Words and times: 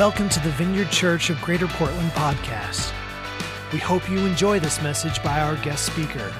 Welcome 0.00 0.30
to 0.30 0.40
the 0.40 0.48
Vineyard 0.52 0.90
Church 0.90 1.28
of 1.28 1.38
Greater 1.42 1.68
Portland 1.68 2.10
podcast. 2.12 2.90
We 3.70 3.78
hope 3.78 4.08
you 4.08 4.20
enjoy 4.20 4.58
this 4.58 4.80
message 4.80 5.22
by 5.22 5.42
our 5.42 5.56
guest 5.56 5.84
speaker. 5.84 6.32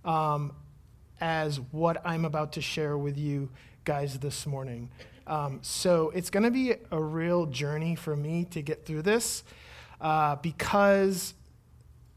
um, 0.04 0.52
as 1.22 1.62
what 1.72 2.06
I'm 2.06 2.26
about 2.26 2.52
to 2.54 2.62
share 2.62 2.98
with 2.98 3.18
you 3.18 3.50
guys 3.86 4.20
this 4.20 4.46
morning. 4.46 4.90
Um, 5.26 5.60
so 5.62 6.10
it's 6.10 6.30
going 6.30 6.44
to 6.44 6.52
be 6.52 6.74
a 6.92 7.02
real 7.02 7.46
journey 7.46 7.96
for 7.96 8.14
me 8.14 8.44
to 8.52 8.62
get 8.62 8.86
through 8.86 9.04
this 9.04 9.46
uh, 10.02 10.36
because 10.36 11.34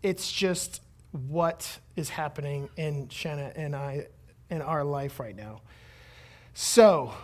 it's 0.02 0.32
just 0.32 0.80
what 1.12 1.78
is 1.94 2.08
happening 2.08 2.68
in 2.76 3.08
Shanna 3.10 3.52
and 3.54 3.76
I 3.76 4.08
in 4.50 4.60
our 4.60 4.82
life 4.82 5.20
right 5.20 5.36
now. 5.36 5.60
So 6.52 7.14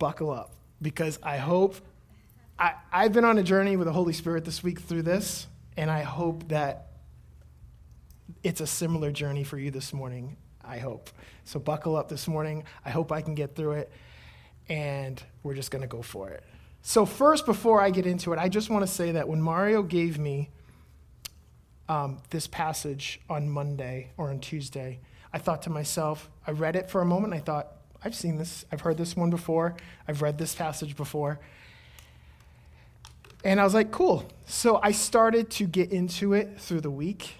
buckle 0.00 0.32
up 0.32 0.50
because 0.82 1.20
I 1.22 1.36
hope 1.36 1.76
I, 2.58 2.74
I've 2.92 3.12
been 3.12 3.24
on 3.24 3.38
a 3.38 3.42
journey 3.42 3.76
with 3.76 3.86
the 3.86 3.92
Holy 3.92 4.12
Spirit 4.12 4.44
this 4.44 4.62
week 4.62 4.80
through 4.80 5.02
this, 5.02 5.46
and 5.76 5.90
I 5.90 6.02
hope 6.02 6.48
that 6.48 6.86
it's 8.42 8.60
a 8.60 8.66
similar 8.66 9.10
journey 9.10 9.44
for 9.44 9.58
you 9.58 9.70
this 9.70 9.92
morning. 9.92 10.36
I 10.64 10.78
hope. 10.78 11.10
So 11.44 11.58
buckle 11.58 11.96
up 11.96 12.08
this 12.08 12.28
morning. 12.28 12.64
I 12.84 12.90
hope 12.90 13.12
I 13.12 13.20
can 13.20 13.34
get 13.34 13.54
through 13.54 13.72
it, 13.72 13.92
and 14.68 15.22
we're 15.42 15.54
just 15.54 15.70
going 15.70 15.82
to 15.82 15.88
go 15.88 16.00
for 16.00 16.30
it. 16.30 16.44
So, 16.82 17.06
first, 17.06 17.46
before 17.46 17.80
I 17.80 17.90
get 17.90 18.06
into 18.06 18.32
it, 18.32 18.38
I 18.38 18.48
just 18.48 18.68
want 18.68 18.86
to 18.86 18.92
say 18.92 19.12
that 19.12 19.26
when 19.26 19.40
Mario 19.40 19.82
gave 19.82 20.18
me 20.18 20.50
um, 21.88 22.18
this 22.30 22.46
passage 22.46 23.20
on 23.28 23.48
Monday 23.48 24.10
or 24.16 24.28
on 24.28 24.38
Tuesday, 24.38 25.00
I 25.32 25.38
thought 25.38 25.62
to 25.62 25.70
myself, 25.70 26.30
I 26.46 26.52
read 26.52 26.76
it 26.76 26.90
for 26.90 27.00
a 27.00 27.04
moment, 27.06 27.32
I 27.32 27.38
thought, 27.38 27.72
I've 28.04 28.14
seen 28.14 28.36
this, 28.36 28.66
I've 28.70 28.82
heard 28.82 28.98
this 28.98 29.16
one 29.16 29.30
before, 29.30 29.76
I've 30.06 30.20
read 30.20 30.36
this 30.36 30.54
passage 30.54 30.94
before. 30.94 31.40
And 33.44 33.60
I 33.60 33.64
was 33.64 33.74
like, 33.74 33.90
cool. 33.90 34.24
So 34.46 34.80
I 34.82 34.92
started 34.92 35.50
to 35.52 35.66
get 35.66 35.92
into 35.92 36.32
it 36.32 36.58
through 36.58 36.80
the 36.80 36.90
week. 36.90 37.34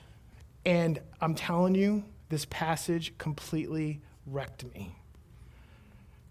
And 0.67 1.01
I'm 1.21 1.35
telling 1.35 1.75
you, 1.75 2.05
this 2.29 2.45
passage 2.45 3.17
completely 3.17 4.03
wrecked 4.27 4.65
me. 4.75 4.95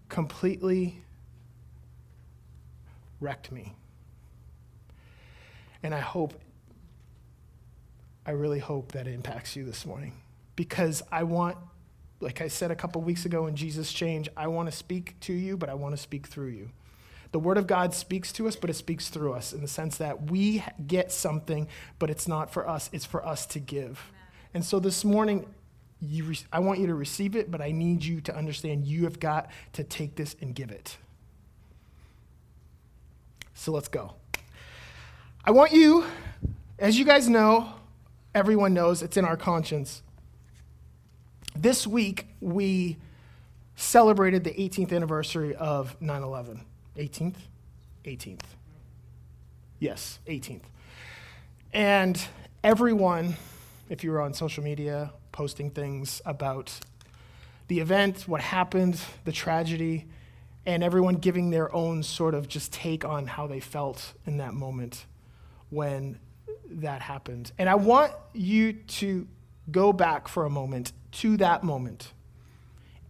Completely 0.08 1.02
wrecked 3.20 3.50
me. 3.50 3.74
And 5.82 5.92
I 5.92 6.00
hope, 6.00 6.40
I 8.24 8.30
really 8.30 8.60
hope 8.60 8.92
that 8.92 9.08
it 9.08 9.14
impacts 9.14 9.56
you 9.56 9.64
this 9.64 9.84
morning. 9.84 10.12
Because 10.54 11.02
I 11.10 11.24
want, 11.24 11.58
like 12.20 12.40
I 12.40 12.46
said 12.46 12.70
a 12.70 12.76
couple 12.76 13.02
weeks 13.02 13.24
ago 13.24 13.46
in 13.46 13.56
Jesus 13.56 13.92
Change, 13.92 14.28
I 14.36 14.46
want 14.46 14.70
to 14.70 14.72
speak 14.72 15.18
to 15.20 15.32
you, 15.32 15.56
but 15.56 15.68
I 15.68 15.74
want 15.74 15.96
to 15.96 16.00
speak 16.00 16.28
through 16.28 16.48
you. 16.50 16.70
The 17.34 17.40
Word 17.40 17.58
of 17.58 17.66
God 17.66 17.92
speaks 17.92 18.30
to 18.34 18.46
us, 18.46 18.54
but 18.54 18.70
it 18.70 18.74
speaks 18.74 19.08
through 19.08 19.32
us 19.32 19.52
in 19.52 19.60
the 19.60 19.66
sense 19.66 19.96
that 19.96 20.30
we 20.30 20.62
get 20.86 21.10
something, 21.10 21.66
but 21.98 22.08
it's 22.08 22.28
not 22.28 22.52
for 22.52 22.68
us, 22.68 22.88
it's 22.92 23.04
for 23.04 23.26
us 23.26 23.44
to 23.46 23.58
give. 23.58 24.12
And 24.54 24.64
so 24.64 24.78
this 24.78 25.04
morning, 25.04 25.44
re- 26.00 26.38
I 26.52 26.60
want 26.60 26.78
you 26.78 26.86
to 26.86 26.94
receive 26.94 27.34
it, 27.34 27.50
but 27.50 27.60
I 27.60 27.72
need 27.72 28.04
you 28.04 28.20
to 28.20 28.36
understand 28.36 28.86
you 28.86 29.02
have 29.02 29.18
got 29.18 29.50
to 29.72 29.82
take 29.82 30.14
this 30.14 30.36
and 30.40 30.54
give 30.54 30.70
it. 30.70 30.96
So 33.52 33.72
let's 33.72 33.88
go. 33.88 34.12
I 35.44 35.50
want 35.50 35.72
you, 35.72 36.04
as 36.78 36.96
you 36.96 37.04
guys 37.04 37.28
know, 37.28 37.68
everyone 38.32 38.74
knows 38.74 39.02
it's 39.02 39.16
in 39.16 39.24
our 39.24 39.36
conscience. 39.36 40.04
This 41.56 41.84
week, 41.84 42.28
we 42.40 42.96
celebrated 43.74 44.44
the 44.44 44.52
18th 44.52 44.92
anniversary 44.92 45.56
of 45.56 46.00
9 46.00 46.22
11. 46.22 46.64
18th? 46.96 47.36
18th. 48.04 48.40
Yes, 49.78 50.18
18th. 50.26 50.62
And 51.72 52.24
everyone, 52.62 53.36
if 53.88 54.04
you 54.04 54.12
were 54.12 54.20
on 54.20 54.34
social 54.34 54.62
media, 54.62 55.12
posting 55.32 55.70
things 55.70 56.22
about 56.24 56.78
the 57.68 57.80
event, 57.80 58.28
what 58.28 58.40
happened, 58.40 59.00
the 59.24 59.32
tragedy, 59.32 60.06
and 60.66 60.82
everyone 60.82 61.16
giving 61.16 61.50
their 61.50 61.74
own 61.74 62.02
sort 62.02 62.34
of 62.34 62.48
just 62.48 62.72
take 62.72 63.04
on 63.04 63.26
how 63.26 63.46
they 63.46 63.60
felt 63.60 64.14
in 64.26 64.38
that 64.38 64.54
moment 64.54 65.06
when 65.70 66.18
that 66.70 67.02
happened. 67.02 67.52
And 67.58 67.68
I 67.68 67.74
want 67.74 68.12
you 68.32 68.72
to 68.72 69.26
go 69.70 69.92
back 69.92 70.28
for 70.28 70.44
a 70.44 70.50
moment 70.50 70.92
to 71.12 71.36
that 71.38 71.62
moment 71.62 72.12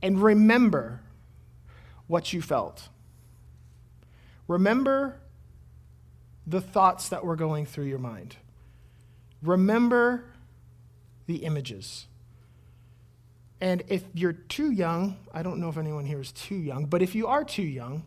and 0.02 0.22
remember 0.22 1.00
what 2.06 2.32
you 2.32 2.42
felt. 2.42 2.88
Remember 4.48 5.20
the 6.46 6.60
thoughts 6.60 7.08
that 7.08 7.24
were 7.24 7.36
going 7.36 7.66
through 7.66 7.84
your 7.84 7.98
mind. 7.98 8.36
Remember 9.42 10.24
the 11.26 11.36
images. 11.36 12.06
And 13.60 13.82
if 13.88 14.04
you're 14.12 14.32
too 14.32 14.70
young, 14.70 15.16
I 15.32 15.42
don't 15.42 15.58
know 15.58 15.68
if 15.68 15.78
anyone 15.78 16.04
here 16.04 16.20
is 16.20 16.32
too 16.32 16.56
young, 16.56 16.86
but 16.86 17.00
if 17.00 17.14
you 17.14 17.26
are 17.26 17.44
too 17.44 17.62
young 17.62 18.04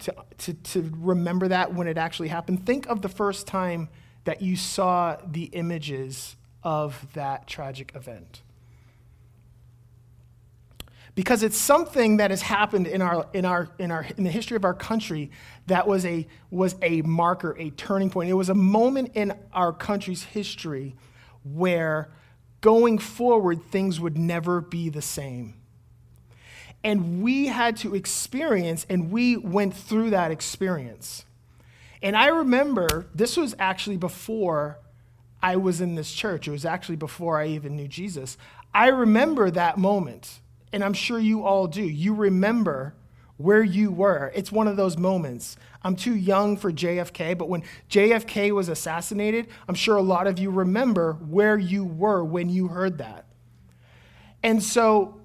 to, 0.00 0.14
to, 0.38 0.54
to 0.54 0.92
remember 0.96 1.48
that 1.48 1.74
when 1.74 1.86
it 1.86 1.98
actually 1.98 2.28
happened, 2.28 2.66
think 2.66 2.86
of 2.86 3.02
the 3.02 3.08
first 3.08 3.46
time 3.46 3.88
that 4.24 4.42
you 4.42 4.56
saw 4.56 5.16
the 5.24 5.44
images 5.44 6.36
of 6.62 7.12
that 7.14 7.46
tragic 7.46 7.92
event 7.94 8.42
because 11.18 11.42
it's 11.42 11.58
something 11.58 12.18
that 12.18 12.30
has 12.30 12.42
happened 12.42 12.86
in 12.86 13.02
our 13.02 13.26
in 13.32 13.44
our 13.44 13.68
in 13.80 13.90
our 13.90 14.06
in 14.16 14.22
the 14.22 14.30
history 14.30 14.56
of 14.56 14.64
our 14.64 14.72
country 14.72 15.32
that 15.66 15.84
was 15.84 16.06
a 16.06 16.24
was 16.48 16.76
a 16.80 17.02
marker 17.02 17.56
a 17.58 17.70
turning 17.70 18.08
point. 18.08 18.30
It 18.30 18.34
was 18.34 18.50
a 18.50 18.54
moment 18.54 19.10
in 19.16 19.36
our 19.52 19.72
country's 19.72 20.22
history 20.22 20.94
where 21.42 22.08
going 22.60 22.98
forward 22.98 23.64
things 23.64 23.98
would 23.98 24.16
never 24.16 24.60
be 24.60 24.90
the 24.90 25.02
same. 25.02 25.54
And 26.84 27.20
we 27.20 27.48
had 27.48 27.78
to 27.78 27.96
experience 27.96 28.86
and 28.88 29.10
we 29.10 29.36
went 29.36 29.74
through 29.74 30.10
that 30.10 30.30
experience. 30.30 31.24
And 32.00 32.16
i 32.16 32.28
remember 32.28 33.08
this 33.12 33.36
was 33.36 33.56
actually 33.58 33.96
before 33.96 34.78
i 35.42 35.56
was 35.56 35.80
in 35.80 35.96
this 35.96 36.12
church. 36.12 36.46
It 36.46 36.52
was 36.52 36.64
actually 36.64 36.94
before 36.94 37.40
i 37.40 37.48
even 37.48 37.74
knew 37.74 37.88
jesus. 37.88 38.38
I 38.72 38.90
remember 38.90 39.50
that 39.50 39.78
moment 39.78 40.38
and 40.72 40.84
I'm 40.84 40.92
sure 40.92 41.18
you 41.18 41.44
all 41.44 41.66
do, 41.66 41.82
you 41.82 42.14
remember 42.14 42.94
where 43.38 43.62
you 43.62 43.90
were. 43.90 44.32
It's 44.34 44.50
one 44.50 44.66
of 44.66 44.76
those 44.76 44.98
moments. 44.98 45.56
I'm 45.82 45.96
too 45.96 46.14
young 46.14 46.56
for 46.56 46.72
JFK, 46.72 47.38
but 47.38 47.48
when 47.48 47.62
JFK 47.88 48.50
was 48.50 48.68
assassinated, 48.68 49.46
I'm 49.68 49.76
sure 49.76 49.96
a 49.96 50.02
lot 50.02 50.26
of 50.26 50.38
you 50.38 50.50
remember 50.50 51.14
where 51.14 51.56
you 51.56 51.84
were 51.84 52.24
when 52.24 52.48
you 52.48 52.68
heard 52.68 52.98
that. 52.98 53.26
And 54.42 54.62
so 54.62 55.20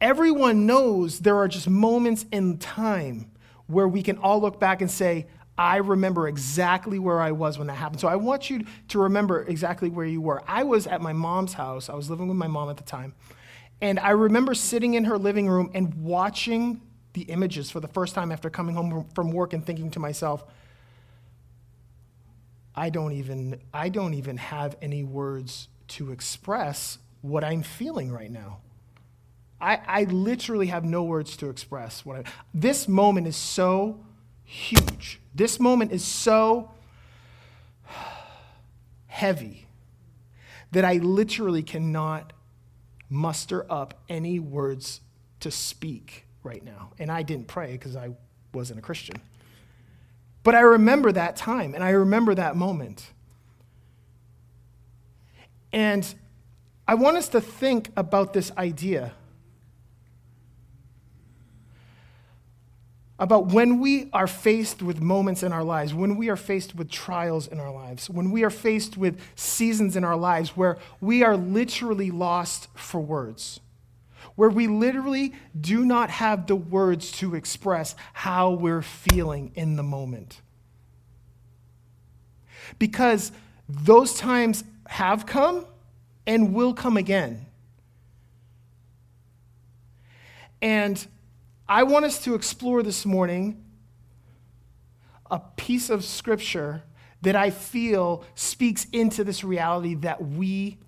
everyone 0.00 0.66
knows 0.66 1.20
there 1.20 1.36
are 1.36 1.48
just 1.48 1.68
moments 1.68 2.24
in 2.30 2.58
time 2.58 3.30
where 3.66 3.88
we 3.88 4.02
can 4.02 4.18
all 4.18 4.40
look 4.40 4.60
back 4.60 4.80
and 4.80 4.90
say, 4.90 5.26
I 5.58 5.78
remember 5.78 6.28
exactly 6.28 6.98
where 6.98 7.20
I 7.20 7.32
was 7.32 7.58
when 7.58 7.66
that 7.68 7.74
happened. 7.74 8.00
So 8.00 8.08
I 8.08 8.16
want 8.16 8.50
you 8.50 8.64
to 8.88 8.98
remember 9.00 9.42
exactly 9.42 9.88
where 9.88 10.06
you 10.06 10.20
were. 10.20 10.42
I 10.46 10.64
was 10.64 10.86
at 10.86 11.00
my 11.00 11.14
mom's 11.14 11.54
house. 11.54 11.88
I 11.88 11.94
was 11.94 12.10
living 12.10 12.28
with 12.28 12.36
my 12.36 12.46
mom 12.46 12.68
at 12.68 12.76
the 12.76 12.84
time. 12.84 13.14
And 13.80 13.98
I 13.98 14.10
remember 14.10 14.54
sitting 14.54 14.94
in 14.94 15.04
her 15.04 15.18
living 15.18 15.48
room 15.48 15.70
and 15.74 15.92
watching 16.02 16.80
the 17.12 17.22
images 17.22 17.70
for 17.70 17.80
the 17.80 17.88
first 17.88 18.14
time 18.14 18.32
after 18.32 18.50
coming 18.50 18.74
home 18.74 19.06
from 19.14 19.32
work 19.32 19.52
and 19.52 19.64
thinking 19.64 19.90
to 19.92 20.00
myself, 20.00 20.44
I 22.74 22.90
don't 22.90 23.12
even, 23.12 23.60
I 23.72 23.88
don't 23.88 24.14
even 24.14 24.36
have 24.36 24.76
any 24.82 25.02
words 25.02 25.68
to 25.88 26.12
express 26.12 26.98
what 27.22 27.42
I'm 27.42 27.62
feeling 27.62 28.12
right 28.12 28.30
now. 28.30 28.58
I, 29.60 29.80
I 29.86 30.04
literally 30.04 30.66
have 30.66 30.84
no 30.84 31.02
words 31.02 31.36
to 31.38 31.48
express 31.48 32.04
what 32.04 32.18
I, 32.18 32.24
this 32.52 32.86
moment 32.86 33.26
is 33.26 33.36
so 33.36 34.04
huge. 34.44 35.20
This 35.34 35.58
moment 35.58 35.92
is 35.92 36.04
so 36.04 36.70
heavy 39.06 39.66
that 40.72 40.84
I 40.84 40.94
literally 40.98 41.62
cannot 41.62 42.34
muster 43.08 43.70
up 43.70 43.94
any 44.08 44.38
words 44.38 45.00
to 45.40 45.50
speak 45.50 46.26
right 46.42 46.64
now. 46.64 46.92
And 46.98 47.10
I 47.10 47.22
didn't 47.22 47.48
pray 47.48 47.72
because 47.72 47.96
I 47.96 48.10
wasn't 48.52 48.78
a 48.78 48.82
Christian. 48.82 49.16
But 50.42 50.54
I 50.54 50.60
remember 50.60 51.12
that 51.12 51.36
time 51.36 51.74
and 51.74 51.82
I 51.82 51.90
remember 51.90 52.34
that 52.34 52.56
moment. 52.56 53.10
And 55.72 56.14
I 56.88 56.94
want 56.94 57.16
us 57.16 57.28
to 57.30 57.40
think 57.40 57.90
about 57.96 58.32
this 58.32 58.52
idea 58.56 59.12
about 63.18 63.46
when 63.46 63.80
we 63.80 64.10
are 64.12 64.26
faced 64.26 64.82
with 64.82 65.00
moments 65.00 65.42
in 65.42 65.52
our 65.52 65.64
lives, 65.64 65.94
when 65.94 66.16
we 66.16 66.28
are 66.28 66.36
faced 66.36 66.74
with 66.74 66.90
trials 66.90 67.46
in 67.46 67.58
our 67.58 67.72
lives, 67.72 68.10
when 68.10 68.30
we 68.30 68.44
are 68.44 68.50
faced 68.50 68.96
with 68.96 69.18
seasons 69.34 69.96
in 69.96 70.04
our 70.04 70.16
lives 70.16 70.56
where 70.56 70.76
we 71.00 71.22
are 71.22 71.36
literally 71.36 72.10
lost 72.10 72.68
for 72.74 73.00
words, 73.00 73.60
where 74.34 74.50
we 74.50 74.66
literally 74.66 75.32
do 75.58 75.84
not 75.84 76.10
have 76.10 76.46
the 76.46 76.56
words 76.56 77.10
to 77.10 77.34
express 77.34 77.96
how 78.12 78.50
we're 78.50 78.82
feeling 78.82 79.50
in 79.54 79.76
the 79.76 79.82
moment. 79.82 80.42
Because 82.78 83.32
those 83.66 84.14
times 84.14 84.62
have 84.88 85.24
come 85.24 85.64
and 86.26 86.52
will 86.52 86.74
come 86.74 86.98
again. 86.98 87.46
And 90.60 91.06
I 91.68 91.82
want 91.82 92.04
us 92.04 92.22
to 92.24 92.34
explore 92.34 92.82
this 92.82 93.04
morning 93.04 93.64
a 95.30 95.40
piece 95.56 95.90
of 95.90 96.04
scripture 96.04 96.82
that 97.22 97.34
I 97.34 97.50
feel 97.50 98.24
speaks 98.36 98.86
into 98.92 99.24
this 99.24 99.42
reality 99.42 99.96
that 99.96 100.22
we 100.24 100.78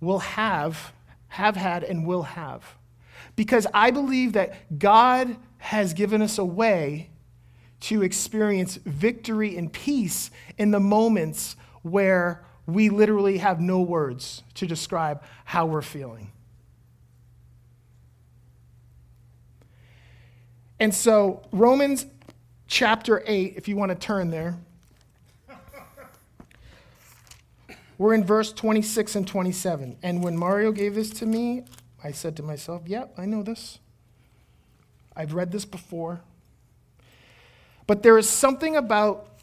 will 0.00 0.20
have, 0.20 0.92
have 1.28 1.56
had, 1.56 1.84
and 1.84 2.06
will 2.06 2.22
have. 2.22 2.64
Because 3.36 3.66
I 3.74 3.90
believe 3.90 4.32
that 4.32 4.78
God 4.78 5.36
has 5.58 5.92
given 5.92 6.22
us 6.22 6.38
a 6.38 6.44
way 6.44 7.10
to 7.80 8.02
experience 8.02 8.76
victory 8.76 9.56
and 9.56 9.70
peace 9.70 10.30
in 10.56 10.70
the 10.70 10.80
moments 10.80 11.56
where 11.82 12.44
we 12.66 12.88
literally 12.88 13.38
have 13.38 13.60
no 13.60 13.80
words 13.80 14.42
to 14.54 14.66
describe 14.66 15.22
how 15.44 15.66
we're 15.66 15.82
feeling. 15.82 16.32
And 20.80 20.94
so, 20.94 21.42
Romans 21.50 22.06
chapter 22.68 23.22
8, 23.26 23.54
if 23.56 23.66
you 23.66 23.76
want 23.76 23.90
to 23.90 23.96
turn 23.96 24.30
there, 24.30 24.56
we're 27.98 28.14
in 28.14 28.24
verse 28.24 28.52
26 28.52 29.16
and 29.16 29.26
27. 29.26 29.96
And 30.02 30.22
when 30.22 30.36
Mario 30.36 30.70
gave 30.70 30.94
this 30.94 31.10
to 31.10 31.26
me, 31.26 31.64
I 32.02 32.12
said 32.12 32.36
to 32.36 32.42
myself, 32.44 32.82
Yep, 32.86 33.14
yeah, 33.16 33.22
I 33.22 33.26
know 33.26 33.42
this. 33.42 33.80
I've 35.16 35.34
read 35.34 35.50
this 35.50 35.64
before. 35.64 36.20
But 37.88 38.04
there 38.04 38.16
is 38.16 38.28
something 38.28 38.76
about 38.76 39.37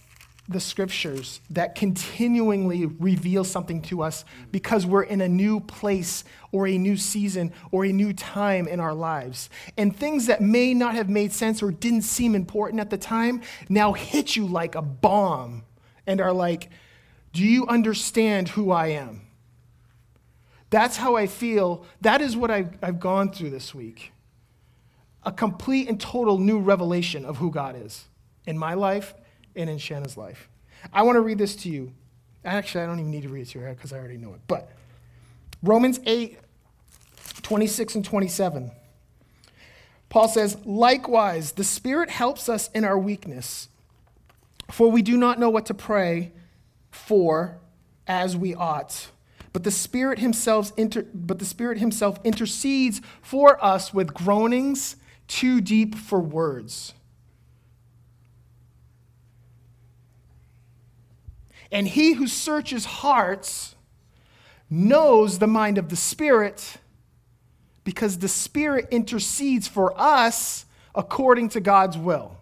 the 0.48 0.60
scriptures 0.60 1.42
that 1.50 1.74
continually 1.74 2.86
reveal 2.86 3.44
something 3.44 3.82
to 3.82 4.04
us 4.04 4.24
because 4.52 4.86
we're 4.86 5.04
in 5.04 5.22
a 5.22 5.28
new 5.28 5.60
place 5.60 6.24
or 6.52 6.68
a 6.68 6.78
new 6.78 6.96
season 6.96 7.52
or 7.72 7.84
a 7.84 7.92
new 7.92 8.14
time 8.14 8.68
in 8.68 8.80
our 8.80 8.94
lives. 8.94 9.50
And 9.76 9.96
things 9.96 10.28
that 10.28 10.42
may 10.42 10.74
not 10.76 10.94
have 10.94 11.10
made 11.10 11.34
sense 11.34 11.64
or 11.64 11.72
didn't 11.72 12.04
seem 12.04 12.36
important 12.36 12.80
at 12.80 12.92
the 12.92 12.98
time 12.98 13.42
now 13.70 13.94
hit 13.94 14.36
you 14.36 14.46
like 14.46 14.76
a 14.76 14.84
bomb 14.84 15.64
and 16.06 16.22
are 16.22 16.34
like, 16.34 16.70
Do 17.34 17.44
you 17.44 17.66
understand 17.66 18.50
who 18.50 18.72
I 18.72 18.88
am? 18.88 19.22
That's 20.70 20.98
how 20.98 21.16
I 21.16 21.26
feel. 21.26 21.86
That 22.02 22.22
is 22.22 22.38
what 22.38 22.52
I've, 22.52 22.78
I've 22.84 23.00
gone 23.00 23.32
through 23.32 23.50
this 23.50 23.74
week. 23.74 24.12
A 25.24 25.32
complete 25.32 25.90
and 25.90 26.00
total 26.00 26.38
new 26.38 26.60
revelation 26.60 27.26
of 27.26 27.38
who 27.38 27.50
God 27.50 27.76
is 27.76 28.06
in 28.46 28.60
my 28.60 28.76
life 28.76 29.16
and 29.56 29.70
in 29.70 29.78
Shanna's 29.78 30.18
life. 30.18 30.50
I 30.94 31.04
want 31.04 31.16
to 31.16 31.22
read 31.22 31.38
this 31.38 31.56
to 31.58 31.70
you. 31.70 31.94
Actually, 32.44 32.84
I 32.84 32.88
don't 32.88 33.00
even 33.00 33.12
need 33.12 33.24
to 33.24 33.30
read 33.30 33.42
it 33.42 33.50
to 33.50 33.60
you 33.60 33.66
because 33.68 33.92
I 33.92 33.98
already 33.98 34.18
know 34.18 34.34
it. 34.34 34.42
But 34.48 34.70
Romans 35.64 36.00
8, 36.06 36.38
26 37.42 37.96
and 37.96 38.06
27. 38.06 38.72
Paul 40.10 40.28
says, 40.28 40.58
Likewise, 40.66 41.54
the 41.54 41.64
Spirit 41.64 42.10
helps 42.10 42.48
us 42.48 42.70
in 42.74 42.86
our 42.86 42.98
weakness, 42.98 43.70
for 44.72 44.92
we 44.92 45.02
do 45.02 45.18
not 45.18 45.40
know 45.40 45.50
what 45.50 45.66
to 45.68 45.74
pray 45.74 46.32
for 46.92 47.58
as 48.08 48.38
we 48.38 48.54
ought. 48.54 49.08
But 49.54 49.64
the 49.64 49.72
Spirit 49.72 50.20
himself, 50.20 50.72
inter- 50.78 51.08
but 51.14 51.40
the 51.40 51.46
Spirit 51.46 51.80
himself 51.80 52.20
intercedes 52.24 53.02
for 53.22 53.64
us 53.64 53.94
with 53.94 54.14
groanings 54.14 54.98
too 55.28 55.62
deep 55.62 55.96
for 55.96 56.20
words. 56.20 56.94
And 61.76 61.86
he 61.86 62.14
who 62.14 62.26
searches 62.26 62.86
hearts 62.86 63.76
knows 64.70 65.40
the 65.40 65.48
mind 65.48 65.78
of 65.78 65.90
the 65.90 65.98
Spirit 65.98 66.78
because 67.84 68.20
the 68.20 68.30
Spirit 68.30 68.88
intercedes 68.92 69.68
for 69.68 69.94
us 70.00 70.66
according 70.96 71.50
to 71.50 71.60
God's 71.60 71.98
will. 71.98 72.38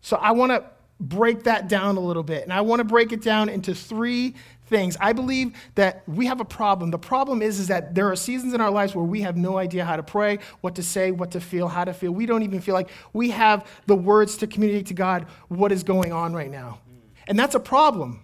So 0.00 0.16
I 0.16 0.32
want 0.32 0.50
to 0.50 0.64
break 0.98 1.44
that 1.44 1.68
down 1.68 1.96
a 1.96 2.00
little 2.00 2.24
bit. 2.24 2.42
And 2.42 2.52
I 2.52 2.62
want 2.62 2.80
to 2.80 2.84
break 2.84 3.12
it 3.12 3.22
down 3.22 3.48
into 3.48 3.76
three 3.76 4.34
things. 4.66 4.96
I 5.00 5.12
believe 5.12 5.56
that 5.76 6.02
we 6.08 6.26
have 6.26 6.40
a 6.40 6.44
problem. 6.44 6.90
The 6.90 6.98
problem 6.98 7.42
is, 7.42 7.60
is 7.60 7.68
that 7.68 7.94
there 7.94 8.10
are 8.10 8.16
seasons 8.16 8.54
in 8.54 8.60
our 8.60 8.72
lives 8.72 8.92
where 8.96 9.04
we 9.04 9.20
have 9.20 9.36
no 9.36 9.56
idea 9.56 9.84
how 9.84 9.94
to 9.94 10.02
pray, 10.02 10.40
what 10.62 10.74
to 10.74 10.82
say, 10.82 11.12
what 11.12 11.30
to 11.30 11.40
feel, 11.40 11.68
how 11.68 11.84
to 11.84 11.94
feel. 11.94 12.10
We 12.10 12.26
don't 12.26 12.42
even 12.42 12.60
feel 12.60 12.74
like 12.74 12.90
we 13.12 13.30
have 13.30 13.70
the 13.86 13.94
words 13.94 14.36
to 14.38 14.48
communicate 14.48 14.86
to 14.86 14.94
God 14.94 15.28
what 15.46 15.70
is 15.70 15.84
going 15.84 16.12
on 16.12 16.34
right 16.34 16.50
now. 16.50 16.80
And 17.26 17.38
that's 17.38 17.54
a 17.54 17.60
problem. 17.60 18.20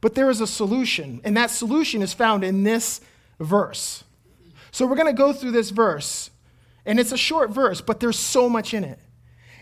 But 0.00 0.14
there 0.14 0.30
is 0.30 0.40
a 0.40 0.46
solution, 0.46 1.20
and 1.24 1.36
that 1.36 1.50
solution 1.50 2.02
is 2.02 2.12
found 2.12 2.44
in 2.44 2.64
this 2.64 3.00
verse. 3.40 4.04
So 4.70 4.86
we're 4.86 4.96
going 4.96 5.06
to 5.06 5.12
go 5.12 5.32
through 5.32 5.52
this 5.52 5.70
verse, 5.70 6.30
and 6.84 7.00
it's 7.00 7.12
a 7.12 7.16
short 7.16 7.50
verse, 7.50 7.80
but 7.80 7.98
there's 7.98 8.18
so 8.18 8.48
much 8.48 8.74
in 8.74 8.84
it. 8.84 8.98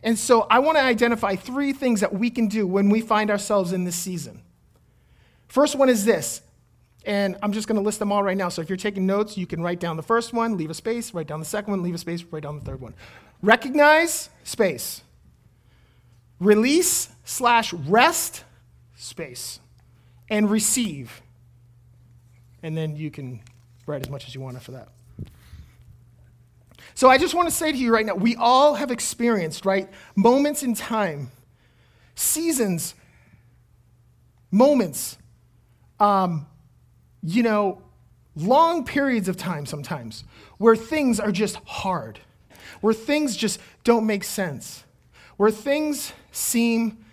And 0.03 0.19
so 0.19 0.47
I 0.51 0.59
want 0.59 0.77
to 0.77 0.83
identify 0.83 1.37
three 1.37 1.73
things 1.73 2.01
that 2.01 2.13
we 2.13 2.31
can 2.31 2.49
do 2.49 2.67
when 2.67 2.91
we 2.91 3.01
find 3.01 3.31
ourselves 3.31 3.73
in 3.73 3.85
this 3.85 3.97
season. 3.97 4.43
First 5.49 5.77
one 5.77 5.89
is 5.89 6.05
this, 6.05 6.43
and 7.07 7.37
I'm 7.43 7.53
just 7.53 7.69
going 7.69 7.77
to 7.77 7.83
list 7.83 8.01
them 8.01 8.11
all 8.11 8.23
right 8.23 8.37
now. 8.37 8.49
So 8.49 8.61
if 8.61 8.69
you're 8.69 8.77
taking 8.77 9.07
notes, 9.07 9.39
you 9.39 9.47
can 9.47 9.63
write 9.63 9.79
down 9.79 9.97
the 9.97 10.03
first 10.03 10.33
one, 10.33 10.57
leave 10.57 10.71
a 10.71 10.75
space, 10.75 11.15
write 11.15 11.29
down 11.29 11.39
the 11.39 11.47
second 11.47 11.71
one, 11.71 11.83
leave 11.83 11.95
a 11.95 11.99
space, 11.99 12.25
write 12.25 12.43
down 12.43 12.59
the 12.59 12.65
third 12.65 12.81
one. 12.81 12.95
Recognize, 13.41 14.31
space. 14.43 15.03
Release 16.41 17.14
slash 17.25 17.73
rest, 17.73 18.45
space. 18.95 19.61
And 20.31 20.51
receive. 20.51 21.21
And 22.63 22.77
then 22.77 22.97
you 22.97 23.11
can 23.11 23.41
write 23.87 24.01
as 24.01 24.09
much 24.09 24.27
as 24.27 24.35
you 24.35 24.41
want 24.41 24.57
after 24.57 24.73
that. 24.73 24.89
So 26.95 27.11
I 27.11 27.19
just 27.19 27.35
want 27.35 27.49
to 27.49 27.55
say 27.55 27.73
to 27.73 27.77
you 27.77 27.93
right 27.93 28.07
now, 28.07 28.15
we 28.15 28.37
all 28.37 28.75
have 28.75 28.91
experienced, 28.91 29.67
right, 29.67 29.91
moments 30.17 30.63
in 30.63 30.75
time, 30.75 31.31
seasons, 32.15 32.95
moments, 34.51 35.19
um, 35.99 36.47
you 37.23 37.43
know, 37.43 37.83
long 38.37 38.85
periods 38.85 39.29
of 39.29 39.37
time 39.37 39.67
sometimes 39.67 40.25
where 40.59 40.77
things 40.77 41.21
are 41.21 41.33
just 41.33 41.57
hard, 41.67 42.21
where 42.81 42.95
things 42.95 43.37
just 43.37 43.61
don't 43.83 44.07
make 44.07 44.25
sense, 44.25 44.85
where 45.37 45.51
things 45.51 46.13
seem 46.31 47.04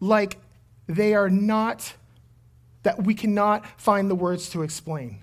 like 0.00 0.38
they 0.86 1.14
are 1.14 1.30
not, 1.30 1.94
that 2.82 3.02
we 3.02 3.14
cannot 3.14 3.64
find 3.80 4.10
the 4.10 4.14
words 4.14 4.48
to 4.50 4.62
explain. 4.62 5.22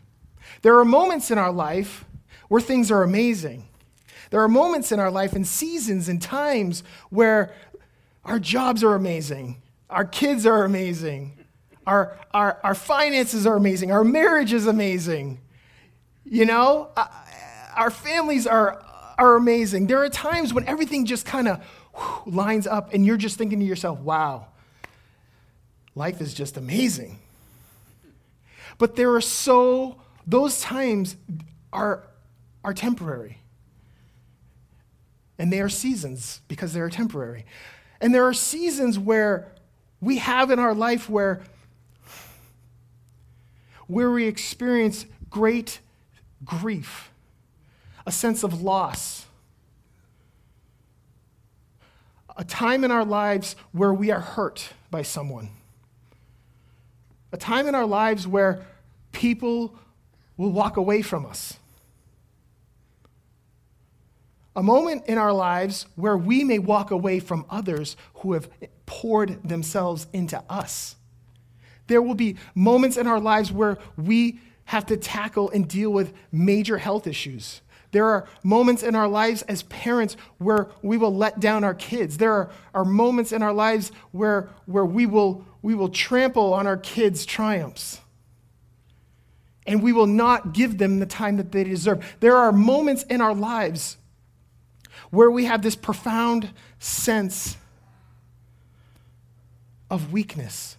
There 0.62 0.78
are 0.78 0.86
moments 0.86 1.32
in 1.32 1.38
our 1.38 1.52
life 1.52 2.06
where 2.50 2.62
things 2.62 2.92
are 2.92 3.04
amazing. 3.04 3.68
There 4.30 4.42
are 4.42 4.48
moments 4.48 4.92
in 4.92 5.00
our 5.00 5.12
life 5.12 5.34
and 5.34 5.46
seasons 5.46 6.10
and 6.10 6.22
times 6.22 6.84
where 7.10 7.54
our 8.26 8.40
jobs 8.40 8.84
are 8.84 8.96
amazing, 8.96 9.62
our 9.90 10.06
kids 10.06 10.46
are 10.46 10.64
amazing, 10.64 11.38
our, 11.86 12.18
our, 12.34 12.60
our 12.64 12.76
finances 12.76 13.46
are 13.46 13.56
amazing, 13.56 13.92
our 13.92 14.04
marriage 14.04 14.54
is 14.54 14.66
amazing. 14.66 15.40
You 16.26 16.46
know, 16.46 16.90
uh, 16.96 17.08
our 17.76 17.92
families 17.92 18.48
are, 18.48 18.84
are 19.18 19.36
amazing. 19.36 19.88
There 19.88 20.02
are 20.02 20.10
times 20.10 20.54
when 20.54 20.66
everything 20.66 21.06
just 21.06 21.26
kind 21.26 21.48
of 21.48 21.64
lines 22.26 22.66
up 22.66 22.94
and 22.94 23.06
you're 23.06 23.18
just 23.18 23.38
thinking 23.38 23.60
to 23.60 23.66
yourself, 23.66 24.00
wow, 24.00 24.48
life 25.96 26.22
is 26.22 26.34
just 26.34 26.58
amazing. 26.58 27.20
But 28.78 28.96
there 28.96 29.14
are 29.14 29.22
so, 29.22 29.98
those 30.26 30.62
times 30.62 31.16
are, 31.72 32.04
are 32.64 32.74
temporary. 32.74 33.38
And 35.38 35.52
they 35.52 35.62
are 35.62 35.70
seasons 35.70 36.42
because 36.48 36.74
they 36.74 36.80
are 36.80 36.90
temporary. 36.90 37.46
And 38.02 38.14
there 38.14 38.26
are 38.26 38.34
seasons 38.34 39.00
where 39.00 39.52
we 40.02 40.18
have 40.18 40.52
in 40.52 40.60
our 40.60 40.76
life 40.76 41.10
where, 41.10 41.42
where 43.88 44.12
we 44.12 44.26
experience 44.26 45.06
great 45.30 45.80
grief, 46.44 47.12
a 48.06 48.12
sense 48.12 48.44
of 48.44 48.62
loss, 48.62 49.26
a 52.36 52.44
time 52.44 52.84
in 52.84 52.92
our 52.92 53.06
lives 53.06 53.56
where 53.72 53.94
we 53.94 54.12
are 54.12 54.20
hurt 54.20 54.74
by 54.92 55.02
someone, 55.02 55.50
a 57.34 57.38
time 57.38 57.68
in 57.68 57.74
our 57.74 57.86
lives 57.86 58.28
where 58.28 58.64
people 59.12 59.76
will 60.38 60.52
walk 60.52 60.78
away 60.78 61.02
from 61.02 61.26
us. 61.26 61.58
A 64.56 64.62
moment 64.62 65.08
in 65.08 65.18
our 65.18 65.34
lives 65.34 65.88
where 65.96 66.16
we 66.16 66.44
may 66.44 66.60
walk 66.60 66.92
away 66.92 67.20
from 67.20 67.46
others 67.50 67.98
who 68.16 68.34
have 68.34 68.48
poured 68.86 69.42
themselves 69.44 70.06
into 70.14 70.42
us. 70.48 70.96
There 71.88 72.04
will 72.04 72.14
be 72.14 72.38
moments 72.54 72.98
in 72.98 73.08
our 73.08 73.20
lives 73.20 73.52
where 73.52 73.80
we 73.98 74.40
have 74.66 74.86
to 74.86 74.96
tackle 74.96 75.50
and 75.50 75.68
deal 75.68 75.92
with 75.92 76.14
major 76.32 76.78
health 76.78 77.08
issues. 77.08 77.62
There 77.94 78.08
are 78.08 78.28
moments 78.42 78.82
in 78.82 78.96
our 78.96 79.08
lives 79.08 79.44
as 79.44 79.64
parents 79.64 80.18
where 80.40 80.68
we 80.82 80.98
will 80.98 81.16
let 81.16 81.40
down 81.40 81.64
our 81.64 81.76
kids. 81.76 82.18
There 82.18 82.34
are, 82.34 82.52
are 82.74 82.84
moments 82.84 83.32
in 83.32 83.44
our 83.44 83.54
lives 83.54 83.92
where, 84.12 84.50
where 84.66 84.84
we, 84.84 85.06
will, 85.06 85.46
we 85.62 85.76
will 85.76 85.90
trample 85.90 86.56
on 86.56 86.66
our 86.66 86.76
kids' 86.76 87.24
triumphs. 87.24 88.02
And 89.68 89.84
we 89.84 89.94
will 89.94 90.08
not 90.08 90.54
give 90.54 90.80
them 90.80 91.00
the 91.00 91.06
time 91.06 91.38
that 91.38 91.52
they 91.52 91.64
deserve. 91.64 92.04
There 92.20 92.36
are 92.36 92.52
moments 92.52 93.04
in 93.04 93.22
our 93.22 93.36
lives 93.36 93.98
where 95.12 95.30
we 95.30 95.46
have 95.46 95.62
this 95.62 95.76
profound 95.76 96.50
sense 96.80 97.58
of 99.92 100.12
weakness. 100.12 100.78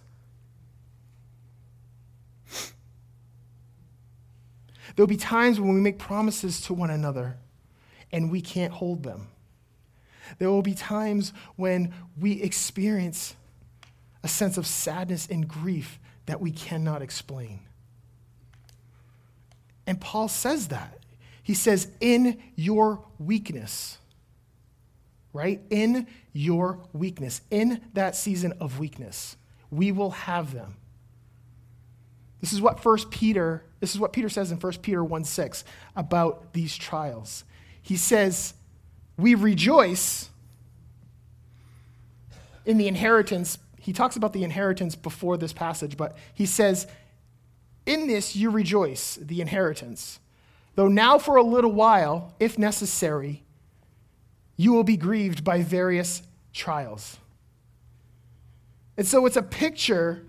There'll 4.95 5.07
be 5.07 5.17
times 5.17 5.59
when 5.59 5.73
we 5.73 5.81
make 5.81 5.99
promises 5.99 6.61
to 6.61 6.73
one 6.73 6.89
another 6.89 7.37
and 8.11 8.31
we 8.31 8.41
can't 8.41 8.71
hold 8.71 9.03
them. 9.03 9.27
There 10.39 10.49
will 10.49 10.61
be 10.61 10.73
times 10.73 11.33
when 11.55 11.93
we 12.19 12.41
experience 12.41 13.35
a 14.23 14.27
sense 14.27 14.57
of 14.57 14.65
sadness 14.65 15.27
and 15.27 15.47
grief 15.47 15.99
that 16.25 16.41
we 16.41 16.51
cannot 16.51 17.01
explain. 17.01 17.59
And 19.85 20.01
Paul 20.01 20.27
says 20.27 20.69
that. 20.69 20.99
He 21.43 21.53
says, 21.53 21.89
in 21.99 22.41
your 22.55 23.03
weakness, 23.19 23.99
right? 25.31 25.61
In 25.69 26.07
your 26.33 26.79
weakness, 26.91 27.41
in 27.51 27.81
that 27.93 28.15
season 28.15 28.53
of 28.59 28.79
weakness, 28.79 29.35
we 29.69 29.91
will 29.91 30.11
have 30.11 30.53
them. 30.53 30.75
This 32.45 32.53
is 32.53 32.61
what 32.61 32.79
First 32.79 33.09
Peter, 33.09 33.63
this 33.79 33.95
is 33.95 33.99
what 33.99 34.13
Peter 34.13 34.29
says 34.29 34.51
in 34.51 34.59
1 34.59 34.73
Peter 34.83 35.03
1 35.03 35.23
6 35.23 35.63
about 35.95 36.53
these 36.53 36.77
trials. 36.77 37.43
He 37.81 37.97
says, 37.97 38.53
We 39.17 39.33
rejoice 39.33 40.29
in 42.63 42.77
the 42.77 42.87
inheritance. 42.87 43.57
He 43.79 43.93
talks 43.93 44.15
about 44.15 44.31
the 44.31 44.43
inheritance 44.43 44.93
before 44.93 45.37
this 45.37 45.53
passage, 45.53 45.97
but 45.97 46.15
he 46.35 46.45
says, 46.45 46.85
In 47.87 48.05
this 48.05 48.35
you 48.35 48.51
rejoice, 48.51 49.15
the 49.15 49.41
inheritance. 49.41 50.19
Though 50.75 50.87
now 50.87 51.17
for 51.17 51.37
a 51.37 51.43
little 51.43 51.71
while, 51.71 52.35
if 52.39 52.59
necessary, 52.59 53.41
you 54.55 54.71
will 54.71 54.83
be 54.83 54.97
grieved 54.97 55.43
by 55.43 55.63
various 55.63 56.21
trials. 56.53 57.17
And 58.97 59.07
so 59.07 59.25
it's 59.25 59.35
a 59.35 59.41
picture, 59.41 60.27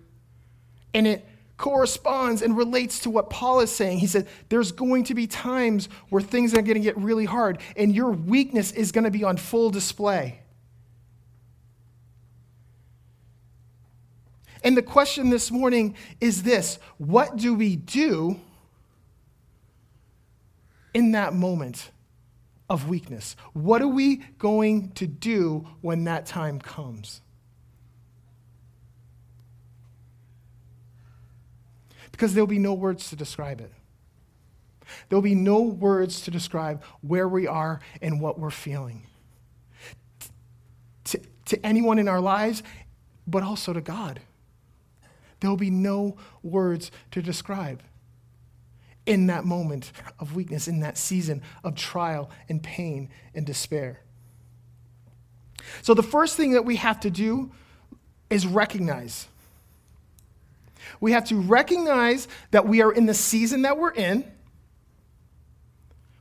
and 0.94 1.06
it 1.06 1.28
corresponds 1.56 2.42
and 2.42 2.56
relates 2.56 3.00
to 3.00 3.10
what 3.10 3.30
Paul 3.30 3.60
is 3.60 3.70
saying. 3.70 3.98
He 3.98 4.06
said, 4.06 4.28
There's 4.48 4.72
going 4.72 5.04
to 5.04 5.14
be 5.14 5.26
times 5.26 5.88
where 6.08 6.22
things 6.22 6.52
are 6.54 6.62
going 6.62 6.74
to 6.74 6.80
get 6.80 6.96
really 6.96 7.24
hard, 7.24 7.60
and 7.76 7.94
your 7.94 8.10
weakness 8.10 8.72
is 8.72 8.92
going 8.92 9.04
to 9.04 9.10
be 9.10 9.24
on 9.24 9.36
full 9.36 9.70
display. 9.70 10.40
And 14.62 14.76
the 14.76 14.82
question 14.82 15.30
this 15.30 15.50
morning 15.50 15.96
is 16.20 16.42
this 16.42 16.78
What 16.98 17.36
do 17.36 17.54
we 17.54 17.76
do 17.76 18.40
in 20.92 21.12
that 21.12 21.34
moment 21.34 21.90
of 22.68 22.88
weakness? 22.88 23.36
What 23.52 23.80
are 23.80 23.88
we 23.88 24.16
going 24.38 24.90
to 24.92 25.06
do 25.06 25.68
when 25.82 26.04
that 26.04 26.26
time 26.26 26.58
comes? 26.58 27.20
Because 32.16 32.32
there'll 32.32 32.46
be 32.46 32.58
no 32.58 32.72
words 32.72 33.10
to 33.10 33.16
describe 33.16 33.60
it. 33.60 33.70
There'll 35.08 35.20
be 35.20 35.34
no 35.34 35.60
words 35.60 36.22
to 36.22 36.30
describe 36.30 36.82
where 37.02 37.28
we 37.28 37.46
are 37.46 37.80
and 38.00 38.22
what 38.22 38.38
we're 38.38 38.48
feeling. 38.48 39.02
To, 41.04 41.20
to 41.46 41.66
anyone 41.66 41.98
in 41.98 42.08
our 42.08 42.20
lives, 42.20 42.62
but 43.26 43.42
also 43.42 43.74
to 43.74 43.82
God. 43.82 44.20
There'll 45.40 45.58
be 45.58 45.68
no 45.68 46.16
words 46.42 46.90
to 47.10 47.20
describe 47.20 47.82
in 49.04 49.26
that 49.26 49.44
moment 49.44 49.92
of 50.18 50.34
weakness, 50.34 50.68
in 50.68 50.80
that 50.80 50.96
season 50.96 51.42
of 51.62 51.74
trial 51.74 52.30
and 52.48 52.62
pain 52.62 53.10
and 53.34 53.44
despair. 53.44 54.00
So, 55.82 55.92
the 55.92 56.02
first 56.02 56.34
thing 56.34 56.52
that 56.52 56.64
we 56.64 56.76
have 56.76 56.98
to 57.00 57.10
do 57.10 57.52
is 58.30 58.46
recognize 58.46 59.28
we 61.00 61.12
have 61.12 61.24
to 61.26 61.36
recognize 61.36 62.28
that 62.50 62.66
we 62.66 62.82
are 62.82 62.92
in 62.92 63.06
the 63.06 63.14
season 63.14 63.62
that 63.62 63.78
we're 63.78 63.92
in. 63.92 64.24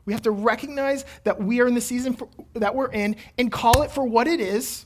We 0.06 0.14
have 0.14 0.22
to 0.24 0.32
recognize 0.32 1.04
that 1.24 1.42
we 1.42 1.62
are 1.62 1.68
in 1.68 1.74
the 1.74 1.82
season 1.82 2.14
for, 2.14 2.28
that 2.54 2.76
we're 2.76 2.92
in 2.92 3.16
and 3.38 3.52
call 3.52 3.82
it 3.82 3.92
for 3.92 4.04
what 4.06 4.28
it 4.28 4.40
is. 4.40 4.86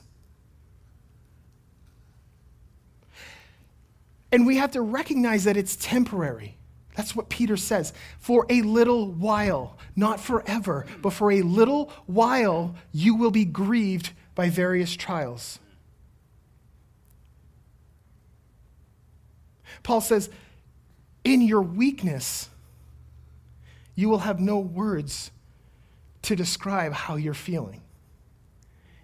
And 4.32 4.46
we 4.46 4.56
have 4.56 4.72
to 4.72 4.80
recognize 4.80 5.44
that 5.44 5.56
it's 5.56 5.76
temporary. 5.76 6.56
That's 6.96 7.14
what 7.14 7.28
Peter 7.28 7.56
says. 7.56 7.92
For 8.18 8.46
a 8.48 8.62
little 8.62 9.10
while, 9.10 9.78
not 9.96 10.20
forever, 10.20 10.86
but 11.02 11.12
for 11.12 11.32
a 11.32 11.42
little 11.42 11.92
while, 12.06 12.74
you 12.92 13.14
will 13.14 13.30
be 13.30 13.44
grieved 13.44 14.12
by 14.34 14.48
various 14.48 14.96
trials. 14.96 15.58
Paul 19.82 20.00
says, 20.00 20.30
In 21.24 21.42
your 21.42 21.62
weakness, 21.62 22.48
you 23.94 24.08
will 24.08 24.18
have 24.18 24.40
no 24.40 24.58
words 24.58 25.30
to 26.22 26.36
describe 26.36 26.92
how 26.92 27.16
you're 27.16 27.34
feeling. 27.34 27.82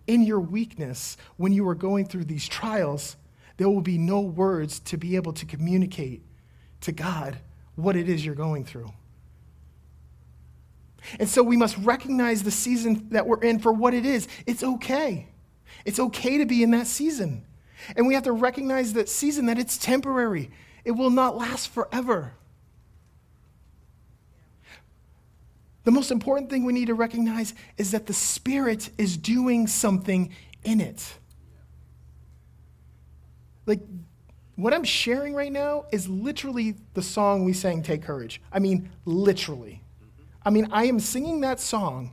In 0.06 0.22
your 0.22 0.40
weakness, 0.40 1.16
when 1.36 1.52
you 1.52 1.68
are 1.68 1.74
going 1.74 2.06
through 2.06 2.24
these 2.24 2.46
trials, 2.46 3.16
there 3.56 3.68
will 3.68 3.80
be 3.80 3.98
no 3.98 4.20
words 4.20 4.80
to 4.80 4.96
be 4.96 5.16
able 5.16 5.32
to 5.34 5.46
communicate 5.46 6.22
to 6.82 6.92
God 6.92 7.36
what 7.74 7.96
it 7.96 8.08
is 8.08 8.24
you're 8.24 8.34
going 8.34 8.64
through. 8.64 8.92
And 11.18 11.28
so 11.28 11.42
we 11.42 11.56
must 11.56 11.76
recognize 11.78 12.42
the 12.42 12.50
season 12.50 13.08
that 13.10 13.26
we're 13.26 13.42
in 13.42 13.58
for 13.58 13.72
what 13.72 13.94
it 13.94 14.04
is. 14.04 14.28
It's 14.46 14.62
okay. 14.62 15.28
It's 15.84 16.00
okay 16.00 16.38
to 16.38 16.46
be 16.46 16.62
in 16.62 16.72
that 16.72 16.86
season. 16.86 17.44
And 17.96 18.06
we 18.06 18.14
have 18.14 18.24
to 18.24 18.32
recognize 18.32 18.94
that 18.94 19.08
season 19.08 19.46
that 19.46 19.58
it's 19.58 19.78
temporary. 19.78 20.50
It 20.86 20.92
will 20.92 21.10
not 21.10 21.36
last 21.36 21.70
forever. 21.70 22.32
The 25.82 25.90
most 25.90 26.12
important 26.12 26.48
thing 26.48 26.64
we 26.64 26.72
need 26.72 26.86
to 26.86 26.94
recognize 26.94 27.54
is 27.76 27.90
that 27.90 28.06
the 28.06 28.12
Spirit 28.12 28.90
is 28.96 29.16
doing 29.16 29.66
something 29.66 30.32
in 30.62 30.80
it. 30.80 31.18
Like, 33.66 33.80
what 34.54 34.72
I'm 34.72 34.84
sharing 34.84 35.34
right 35.34 35.50
now 35.50 35.86
is 35.90 36.08
literally 36.08 36.76
the 36.94 37.02
song 37.02 37.44
we 37.44 37.52
sang, 37.52 37.82
Take 37.82 38.04
Courage. 38.04 38.40
I 38.52 38.60
mean, 38.60 38.88
literally. 39.04 39.82
I 40.44 40.50
mean, 40.50 40.68
I 40.70 40.84
am 40.84 41.00
singing 41.00 41.40
that 41.40 41.58
song 41.58 42.12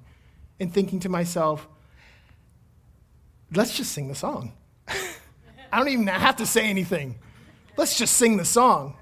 and 0.60 0.74
thinking 0.74 1.00
to 1.02 1.10
myself, 1.10 1.68
let's 3.54 3.78
just 3.78 3.92
sing 3.92 4.08
the 4.08 4.16
song. 4.16 4.54
I 4.88 5.78
don't 5.78 5.90
even 5.90 6.08
have 6.08 6.38
to 6.38 6.48
say 6.48 6.66
anything. 6.66 7.20
Let's 7.76 7.98
just 7.98 8.16
sing 8.16 8.38
the 8.38 8.46
song 8.46 8.96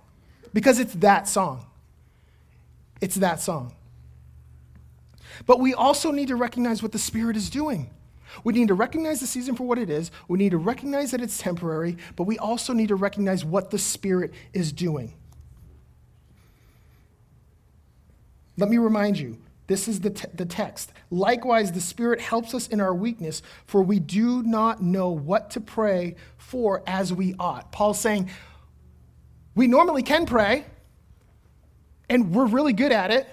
because 0.53 0.79
it's 0.79 0.93
that 0.95 1.27
song. 1.27 1.65
It's 3.01 3.15
that 3.15 3.41
song. 3.41 3.73
But 5.45 5.59
we 5.59 5.73
also 5.73 6.11
need 6.11 6.27
to 6.27 6.35
recognize 6.35 6.81
what 6.81 6.91
the 6.91 6.99
Spirit 6.99 7.35
is 7.35 7.49
doing. 7.49 7.89
We 8.43 8.53
need 8.53 8.69
to 8.69 8.73
recognize 8.73 9.19
the 9.19 9.27
season 9.27 9.55
for 9.55 9.65
what 9.65 9.77
it 9.77 9.89
is. 9.89 10.11
We 10.27 10.37
need 10.37 10.51
to 10.51 10.57
recognize 10.57 11.11
that 11.11 11.21
it's 11.21 11.37
temporary, 11.37 11.97
but 12.15 12.23
we 12.23 12.37
also 12.37 12.73
need 12.73 12.87
to 12.89 12.95
recognize 12.95 13.43
what 13.43 13.71
the 13.71 13.77
Spirit 13.77 14.33
is 14.53 14.71
doing. 14.71 15.13
Let 18.57 18.69
me 18.69 18.77
remind 18.77 19.17
you 19.17 19.37
this 19.67 19.87
is 19.87 20.01
the, 20.01 20.09
the 20.33 20.45
text. 20.45 20.91
Likewise, 21.09 21.71
the 21.71 21.81
Spirit 21.81 22.21
helps 22.21 22.53
us 22.53 22.67
in 22.67 22.79
our 22.79 22.93
weakness, 22.93 23.41
for 23.65 23.81
we 23.81 23.99
do 23.99 24.43
not 24.43 24.81
know 24.81 25.09
what 25.09 25.49
to 25.51 25.61
pray 25.61 26.15
for 26.37 26.83
as 26.85 27.13
we 27.13 27.35
ought. 27.39 27.71
Paul's 27.71 27.99
saying, 27.99 28.29
we 29.55 29.67
normally 29.67 30.03
can 30.03 30.25
pray, 30.25 30.65
and 32.09 32.33
we're 32.33 32.45
really 32.45 32.73
good 32.73 32.91
at 32.91 33.11
it, 33.11 33.27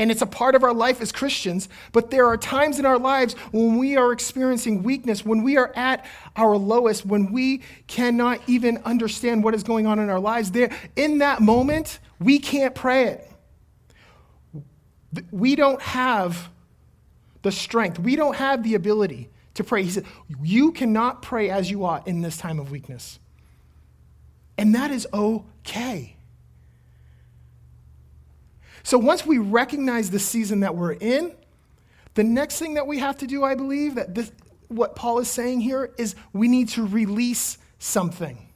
and 0.00 0.10
it's 0.10 0.22
a 0.22 0.26
part 0.26 0.54
of 0.54 0.64
our 0.64 0.72
life 0.72 1.02
as 1.02 1.12
Christians, 1.12 1.68
but 1.92 2.10
there 2.10 2.26
are 2.26 2.38
times 2.38 2.78
in 2.78 2.86
our 2.86 2.98
lives 2.98 3.34
when 3.52 3.76
we 3.76 3.98
are 3.98 4.12
experiencing 4.12 4.82
weakness, 4.82 5.26
when 5.26 5.42
we 5.42 5.58
are 5.58 5.70
at 5.76 6.06
our 6.36 6.56
lowest, 6.56 7.04
when 7.04 7.30
we 7.32 7.62
cannot 7.86 8.40
even 8.46 8.78
understand 8.78 9.44
what 9.44 9.54
is 9.54 9.62
going 9.62 9.86
on 9.86 9.98
in 9.98 10.08
our 10.08 10.18
lives. 10.18 10.52
There, 10.52 10.70
in 10.96 11.18
that 11.18 11.42
moment, 11.42 11.98
we 12.18 12.38
can't 12.38 12.74
pray 12.74 13.08
it. 13.08 13.30
We 15.30 15.54
don't 15.54 15.82
have 15.82 16.48
the 17.42 17.52
strength, 17.52 17.98
we 17.98 18.16
don't 18.16 18.36
have 18.36 18.62
the 18.62 18.76
ability 18.76 19.28
to 19.54 19.64
pray. 19.64 19.82
He 19.82 19.90
said, 19.90 20.06
You 20.42 20.72
cannot 20.72 21.20
pray 21.20 21.50
as 21.50 21.70
you 21.70 21.84
ought 21.84 22.08
in 22.08 22.22
this 22.22 22.38
time 22.38 22.58
of 22.58 22.70
weakness. 22.70 23.18
And 24.60 24.74
that 24.74 24.90
is 24.90 25.06
okay. 25.14 26.16
So 28.82 28.98
once 28.98 29.24
we 29.24 29.38
recognize 29.38 30.10
the 30.10 30.18
season 30.18 30.60
that 30.60 30.76
we're 30.76 30.92
in, 30.92 31.32
the 32.12 32.24
next 32.24 32.58
thing 32.58 32.74
that 32.74 32.86
we 32.86 32.98
have 32.98 33.16
to 33.18 33.26
do, 33.26 33.42
I 33.42 33.54
believe, 33.54 33.94
that 33.94 34.14
this, 34.14 34.30
what 34.68 34.94
Paul 34.94 35.18
is 35.18 35.30
saying 35.30 35.62
here 35.62 35.94
is 35.96 36.14
we 36.34 36.46
need 36.46 36.68
to 36.70 36.86
release 36.86 37.56
something. 37.78 38.50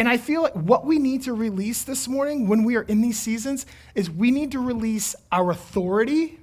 And 0.00 0.08
I 0.08 0.16
feel 0.16 0.42
like 0.42 0.54
what 0.54 0.84
we 0.84 0.98
need 0.98 1.22
to 1.22 1.34
release 1.34 1.84
this 1.84 2.08
morning 2.08 2.48
when 2.48 2.64
we 2.64 2.74
are 2.74 2.82
in 2.82 3.00
these 3.00 3.20
seasons 3.20 3.64
is 3.94 4.10
we 4.10 4.32
need 4.32 4.50
to 4.52 4.58
release 4.58 5.14
our 5.30 5.52
authority, 5.52 6.40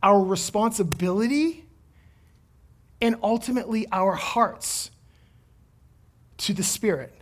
our 0.00 0.22
responsibility, 0.22 1.64
and 3.00 3.16
ultimately 3.20 3.88
our 3.90 4.12
hearts 4.12 4.92
to 6.46 6.54
the 6.54 6.62
Spirit. 6.62 7.12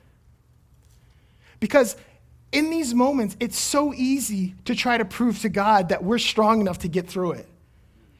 Because 1.61 1.97
in 2.51 2.71
these 2.71 2.93
moments, 2.93 3.37
it's 3.41 3.59
so 3.59 3.95
easy 3.95 4.55
to 4.67 4.75
try 4.75 4.99
to 4.99 5.05
prove 5.05 5.41
to 5.41 5.49
God 5.49 5.89
that 5.89 6.05
we're 6.05 6.19
strong 6.19 6.61
enough 6.61 6.79
to 6.81 6.89
get 6.89 7.09
through 7.09 7.33
it. 7.33 7.49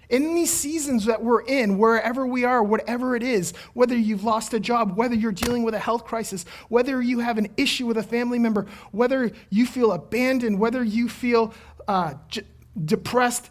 In 0.09 0.35
these 0.35 0.53
seasons 0.53 1.07
that 1.07 1.23
we're 1.25 1.41
in, 1.41 1.79
wherever 1.79 2.27
we 2.27 2.45
are, 2.45 2.63
whatever 2.63 3.17
it 3.17 3.23
is, 3.23 3.53
whether 3.73 3.97
you've 3.97 4.25
lost 4.25 4.53
a 4.53 4.61
job, 4.61 4.97
whether 4.97 5.15
you're 5.15 5.33
dealing 5.33 5.63
with 5.63 5.75
a 5.75 5.79
health 5.79 6.05
crisis, 6.05 6.45
whether 6.69 7.01
you 7.01 7.21
have 7.21 7.39
an 7.39 7.49
issue 7.57 7.87
with 7.87 7.97
a 7.97 8.03
family 8.03 8.39
member, 8.39 8.67
whether 8.91 9.31
you 9.49 9.67
feel 9.67 9.93
abandoned, 9.93 10.59
whether 10.59 10.85
you 10.85 11.09
feel 11.09 11.55
uh, 11.89 12.15
j- 12.29 12.43
depressed, 12.85 13.51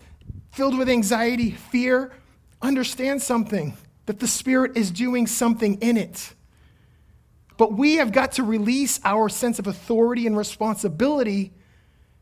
filled 0.51 0.77
with 0.77 0.87
anxiety, 0.87 1.51
fear, 1.51 2.11
understand 2.61 3.21
something 3.21 3.75
that 4.05 4.19
the 4.19 4.27
Spirit 4.27 4.77
is 4.77 4.91
doing 4.91 5.25
something 5.25 5.75
in 5.81 5.97
it. 5.97 6.33
But 7.61 7.73
we 7.73 7.97
have 7.97 8.11
got 8.11 8.31
to 8.31 8.43
release 8.43 8.99
our 9.05 9.29
sense 9.29 9.59
of 9.59 9.67
authority 9.67 10.25
and 10.25 10.35
responsibility 10.35 11.53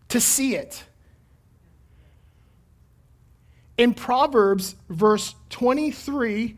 to 0.09 0.19
see 0.19 0.55
it. 0.55 0.83
In 3.77 3.93
Proverbs, 3.93 4.75
verse 4.89 5.35
23, 5.51 6.57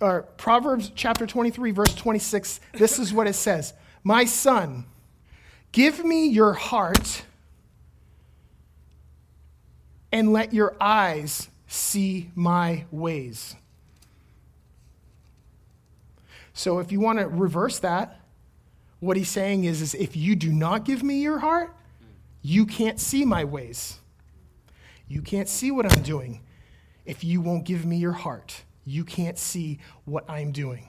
or 0.00 0.22
Proverbs 0.36 0.92
chapter 0.94 1.26
23, 1.26 1.72
verse 1.72 1.92
26, 1.96 2.60
this 2.74 3.00
is 3.00 3.12
what 3.12 3.26
it 3.26 3.34
says 3.34 3.74
My 4.04 4.26
son, 4.26 4.84
give 5.72 6.04
me 6.04 6.28
your 6.28 6.52
heart 6.52 7.24
and 10.12 10.32
let 10.32 10.54
your 10.54 10.76
eyes 10.80 11.48
see 11.66 12.30
my 12.36 12.84
ways. 12.92 13.56
So 16.62 16.78
if 16.78 16.92
you 16.92 17.00
want 17.00 17.18
to 17.18 17.26
reverse 17.26 17.80
that, 17.80 18.20
what 19.00 19.16
he's 19.16 19.28
saying 19.28 19.64
is, 19.64 19.82
is 19.82 19.94
if 19.96 20.16
you 20.16 20.36
do 20.36 20.52
not 20.52 20.84
give 20.84 21.02
me 21.02 21.20
your 21.20 21.40
heart, 21.40 21.74
you 22.40 22.66
can't 22.66 23.00
see 23.00 23.24
my 23.24 23.42
ways. 23.42 23.98
You 25.08 25.22
can't 25.22 25.48
see 25.48 25.72
what 25.72 25.92
I'm 25.92 26.04
doing. 26.04 26.40
If 27.04 27.24
you 27.24 27.40
won't 27.40 27.64
give 27.64 27.84
me 27.84 27.96
your 27.96 28.12
heart, 28.12 28.62
you 28.84 29.02
can't 29.02 29.40
see 29.40 29.80
what 30.04 30.24
I'm 30.30 30.52
doing. 30.52 30.88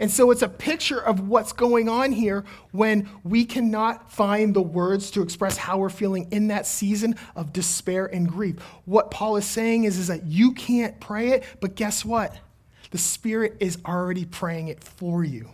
And 0.00 0.10
so 0.10 0.32
it's 0.32 0.42
a 0.42 0.48
picture 0.48 0.98
of 0.98 1.28
what's 1.28 1.52
going 1.52 1.88
on 1.88 2.10
here 2.10 2.44
when 2.72 3.08
we 3.22 3.44
cannot 3.44 4.10
find 4.10 4.54
the 4.54 4.60
words 4.60 5.12
to 5.12 5.22
express 5.22 5.56
how 5.56 5.78
we're 5.78 5.88
feeling 5.88 6.26
in 6.32 6.48
that 6.48 6.66
season 6.66 7.14
of 7.36 7.52
despair 7.52 8.06
and 8.06 8.28
grief. 8.28 8.58
What 8.86 9.12
Paul 9.12 9.36
is 9.36 9.44
saying 9.44 9.84
is, 9.84 9.98
is 9.98 10.08
that 10.08 10.26
you 10.26 10.50
can't 10.50 10.98
pray 10.98 11.28
it, 11.28 11.44
but 11.60 11.76
guess 11.76 12.04
what? 12.04 12.36
The 12.90 12.98
Spirit 12.98 13.56
is 13.60 13.78
already 13.84 14.24
praying 14.24 14.68
it 14.68 14.82
for 14.82 15.24
you. 15.24 15.50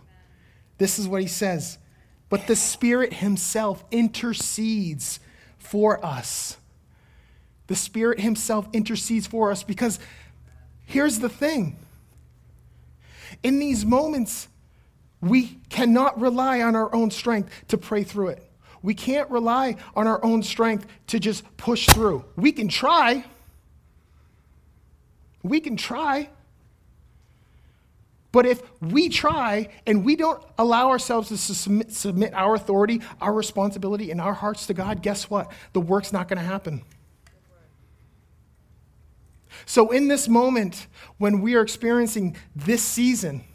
This 0.77 0.99
is 0.99 1.07
what 1.07 1.21
he 1.21 1.27
says. 1.27 1.77
But 2.29 2.47
the 2.47 2.55
Spirit 2.55 3.13
Himself 3.13 3.83
intercedes 3.91 5.19
for 5.57 6.03
us. 6.05 6.57
The 7.67 7.75
Spirit 7.75 8.19
Himself 8.19 8.67
intercedes 8.73 9.27
for 9.27 9.51
us 9.51 9.63
because 9.63 9.99
here's 10.85 11.19
the 11.19 11.29
thing. 11.29 11.77
In 13.43 13.59
these 13.59 13.85
moments, 13.85 14.47
we 15.21 15.59
cannot 15.69 16.19
rely 16.19 16.61
on 16.61 16.75
our 16.75 16.93
own 16.93 17.11
strength 17.11 17.49
to 17.69 17.77
pray 17.77 18.03
through 18.03 18.29
it. 18.29 18.49
We 18.81 18.93
can't 18.93 19.29
rely 19.31 19.77
on 19.95 20.05
our 20.05 20.23
own 20.23 20.43
strength 20.43 20.85
to 21.07 21.19
just 21.19 21.43
push 21.57 21.87
through. 21.87 22.23
We 22.35 22.51
can 22.51 22.67
try. 22.67 23.25
We 25.41 25.59
can 25.59 25.75
try. 25.75 26.29
But 28.35 28.45
if 28.45 28.61
we 28.81 29.07
try 29.07 29.69
and 29.87 30.03
we 30.03 30.17
don't 30.17 30.43
allow 30.57 30.89
ourselves 30.89 31.29
to 31.29 31.37
submit, 31.37 31.93
submit 31.93 32.33
our 32.33 32.53
authority, 32.53 32.99
our 33.21 33.31
responsibility, 33.31 34.11
and 34.11 34.19
our 34.19 34.33
hearts 34.33 34.67
to 34.67 34.73
God, 34.73 35.01
guess 35.01 35.29
what? 35.29 35.49
The 35.71 35.79
work's 35.79 36.11
not 36.11 36.27
going 36.27 36.39
to 36.39 36.45
happen. 36.45 36.83
So, 39.65 39.91
in 39.91 40.09
this 40.09 40.27
moment, 40.27 40.87
when 41.17 41.39
we 41.39 41.55
are 41.55 41.61
experiencing 41.61 42.35
this 42.53 42.83
season, 42.83 43.45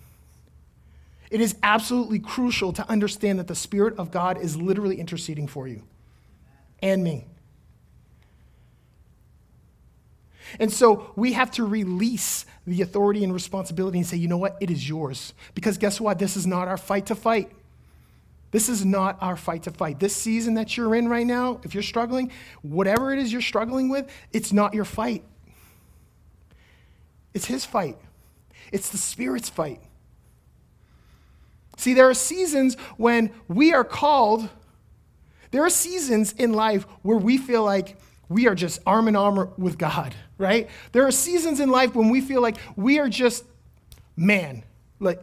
it 1.31 1.43
is 1.43 1.57
absolutely 1.63 2.19
crucial 2.19 2.73
to 2.73 2.89
understand 2.89 3.39
that 3.39 3.49
the 3.49 3.55
Spirit 3.55 3.99
of 3.99 4.11
God 4.11 4.41
is 4.41 4.57
literally 4.57 4.99
interceding 4.99 5.47
for 5.47 5.69
you 5.69 5.83
and 6.83 7.05
me. 7.05 7.27
And 10.59 10.73
so 10.73 11.13
we 11.17 11.33
have 11.35 11.51
to 11.53 11.65
release 11.65 12.47
the 12.67 12.83
authority 12.83 13.25
and 13.25 13.33
responsibility 13.33 13.99
and 13.99 14.07
say, 14.07 14.17
you 14.17 14.29
know 14.29 14.39
what? 14.39 14.57
It 14.61 14.71
is 14.71 14.89
yours. 14.89 15.33
Because 15.55 15.79
guess 15.79 16.01
what? 16.01 16.19
This 16.19 16.37
is 16.37 16.47
not 16.47 16.69
our 16.69 16.77
fight 16.77 17.07
to 17.07 17.15
fight. 17.15 17.51
This 18.51 18.69
is 18.69 18.85
not 18.85 19.17
our 19.21 19.37
fight 19.37 19.65
to 19.65 19.71
fight. 19.71 20.01
This 20.01 20.15
season 20.15 20.55
that 20.55 20.77
you're 20.77 20.95
in 20.95 21.09
right 21.09 21.27
now, 21.27 21.61
if 21.63 21.75
you're 21.75 21.83
struggling, 21.83 22.33
whatever 22.63 23.13
it 23.13 23.19
is 23.19 23.33
you're 23.33 23.41
struggling 23.41 23.89
with, 23.89 24.11
it's 24.33 24.53
not 24.53 24.75
your 24.75 24.85
fight. 24.85 25.23
It's 27.33 27.47
His 27.47 27.65
fight, 27.65 27.97
it's 28.73 28.89
the 28.91 28.99
Spirit's 28.99 29.49
fight. 29.49 29.81
See, 31.77 31.95
there 31.95 32.09
are 32.11 32.15
seasons 32.15 32.75
when 32.97 33.31
we 33.49 33.73
are 33.73 33.85
called, 33.85 34.49
there 35.51 35.65
are 35.65 35.71
seasons 35.71 36.33
in 36.33 36.53
life 36.53 36.85
where 37.03 37.17
we 37.17 37.39
feel 37.39 37.63
like 37.63 37.97
we 38.31 38.47
are 38.47 38.55
just 38.55 38.81
arm 38.87 39.09
in 39.09 39.17
arm 39.17 39.53
with 39.59 39.77
God, 39.77 40.15
right? 40.39 40.71
There 40.93 41.05
are 41.05 41.11
seasons 41.11 41.59
in 41.59 41.69
life 41.69 41.97
when 41.97 42.11
we 42.11 42.21
feel 42.21 42.41
like 42.41 42.57
we 42.77 43.01
are 43.01 43.09
just, 43.09 43.45
man, 44.17 44.63
like 45.01 45.21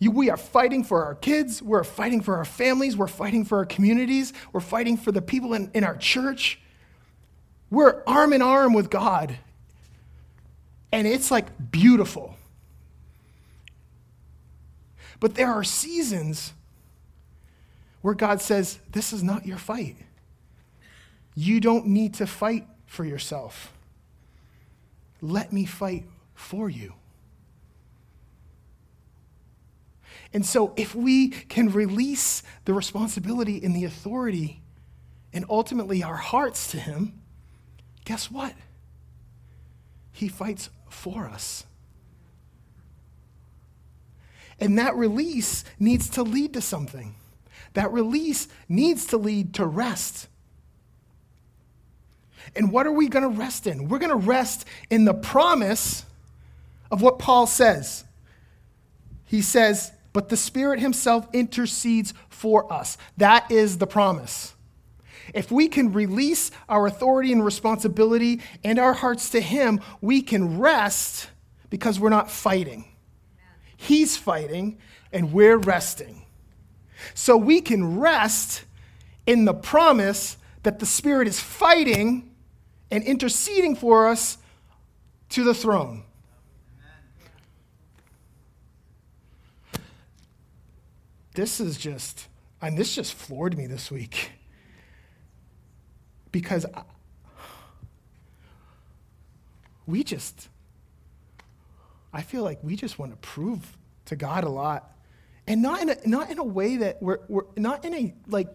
we 0.00 0.30
are 0.30 0.36
fighting 0.36 0.84
for 0.84 1.04
our 1.04 1.16
kids, 1.16 1.60
we're 1.60 1.82
fighting 1.82 2.20
for 2.20 2.36
our 2.36 2.44
families, 2.44 2.96
we're 2.96 3.08
fighting 3.08 3.44
for 3.44 3.58
our 3.58 3.66
communities, 3.66 4.32
we're 4.52 4.60
fighting 4.60 4.96
for 4.96 5.10
the 5.10 5.20
people 5.20 5.54
in, 5.54 5.72
in 5.74 5.82
our 5.82 5.96
church. 5.96 6.60
We're 7.68 8.04
arm 8.06 8.32
in 8.32 8.42
arm 8.42 8.74
with 8.74 8.90
God. 8.90 9.36
And 10.92 11.04
it's 11.04 11.32
like 11.32 11.72
beautiful. 11.72 12.36
But 15.18 15.34
there 15.34 15.52
are 15.52 15.64
seasons 15.64 16.52
where 18.02 18.14
God 18.14 18.40
says, 18.40 18.78
This 18.92 19.12
is 19.12 19.24
not 19.24 19.46
your 19.46 19.58
fight. 19.58 19.96
You 21.36 21.60
don't 21.60 21.86
need 21.86 22.14
to 22.14 22.26
fight 22.26 22.66
for 22.86 23.04
yourself. 23.04 23.72
Let 25.20 25.52
me 25.52 25.66
fight 25.66 26.04
for 26.34 26.68
you. 26.68 26.94
And 30.32 30.44
so, 30.44 30.72
if 30.76 30.94
we 30.94 31.28
can 31.28 31.70
release 31.70 32.42
the 32.64 32.74
responsibility 32.74 33.62
and 33.62 33.76
the 33.76 33.84
authority 33.84 34.62
and 35.32 35.44
ultimately 35.48 36.02
our 36.02 36.16
hearts 36.16 36.70
to 36.72 36.78
Him, 36.78 37.20
guess 38.04 38.30
what? 38.30 38.54
He 40.12 40.28
fights 40.28 40.70
for 40.88 41.26
us. 41.26 41.64
And 44.58 44.78
that 44.78 44.96
release 44.96 45.64
needs 45.78 46.08
to 46.10 46.22
lead 46.22 46.54
to 46.54 46.62
something. 46.62 47.14
That 47.74 47.92
release 47.92 48.48
needs 48.68 49.06
to 49.06 49.18
lead 49.18 49.54
to 49.54 49.66
rest. 49.66 50.28
And 52.54 52.70
what 52.70 52.86
are 52.86 52.92
we 52.92 53.08
going 53.08 53.22
to 53.22 53.40
rest 53.40 53.66
in? 53.66 53.88
We're 53.88 53.98
going 53.98 54.10
to 54.10 54.16
rest 54.16 54.64
in 54.90 55.04
the 55.04 55.14
promise 55.14 56.04
of 56.90 57.02
what 57.02 57.18
Paul 57.18 57.46
says. 57.46 58.04
He 59.24 59.42
says, 59.42 59.92
But 60.12 60.28
the 60.28 60.36
Spirit 60.36 60.80
Himself 60.80 61.28
intercedes 61.32 62.14
for 62.28 62.72
us. 62.72 62.96
That 63.16 63.50
is 63.50 63.78
the 63.78 63.86
promise. 63.86 64.54
if 65.34 65.50
we 65.50 65.66
can 65.66 65.92
release 65.92 66.52
our 66.68 66.86
authority 66.86 67.32
and 67.32 67.44
responsibility 67.44 68.40
and 68.62 68.78
our 68.78 68.92
hearts 68.92 69.30
to 69.30 69.40
Him, 69.40 69.80
we 70.00 70.22
can 70.22 70.58
rest 70.58 71.28
because 71.68 71.98
we're 71.98 72.10
not 72.10 72.30
fighting. 72.30 72.84
He's 73.76 74.16
fighting 74.16 74.78
and 75.12 75.32
we're 75.32 75.58
resting. 75.58 76.22
So 77.14 77.36
we 77.36 77.60
can 77.60 77.98
rest 77.98 78.64
in 79.26 79.44
the 79.44 79.54
promise 79.54 80.36
that 80.62 80.78
the 80.78 80.86
Spirit 80.86 81.28
is 81.28 81.40
fighting 81.40 82.30
and 82.90 83.02
interceding 83.04 83.74
for 83.74 84.08
us 84.08 84.38
to 85.30 85.44
the 85.44 85.54
throne. 85.54 86.04
This 91.34 91.60
is 91.60 91.76
just, 91.76 92.28
and 92.62 92.78
this 92.78 92.94
just 92.94 93.12
floored 93.12 93.58
me 93.58 93.66
this 93.66 93.90
week. 93.90 94.30
Because 96.32 96.64
I, 96.74 96.82
we 99.86 100.02
just, 100.02 100.48
I 102.12 102.22
feel 102.22 102.42
like 102.42 102.58
we 102.62 102.74
just 102.74 102.98
want 102.98 103.12
to 103.12 103.18
prove 103.18 103.76
to 104.06 104.16
God 104.16 104.44
a 104.44 104.48
lot. 104.48 104.96
And 105.46 105.62
not 105.62 105.82
in 105.82 105.90
a, 105.90 105.96
not 106.06 106.30
in 106.30 106.38
a 106.38 106.44
way 106.44 106.78
that 106.78 107.02
we're, 107.02 107.20
we're 107.28 107.44
not 107.56 107.84
in 107.84 107.94
a 107.94 108.14
like 108.26 108.48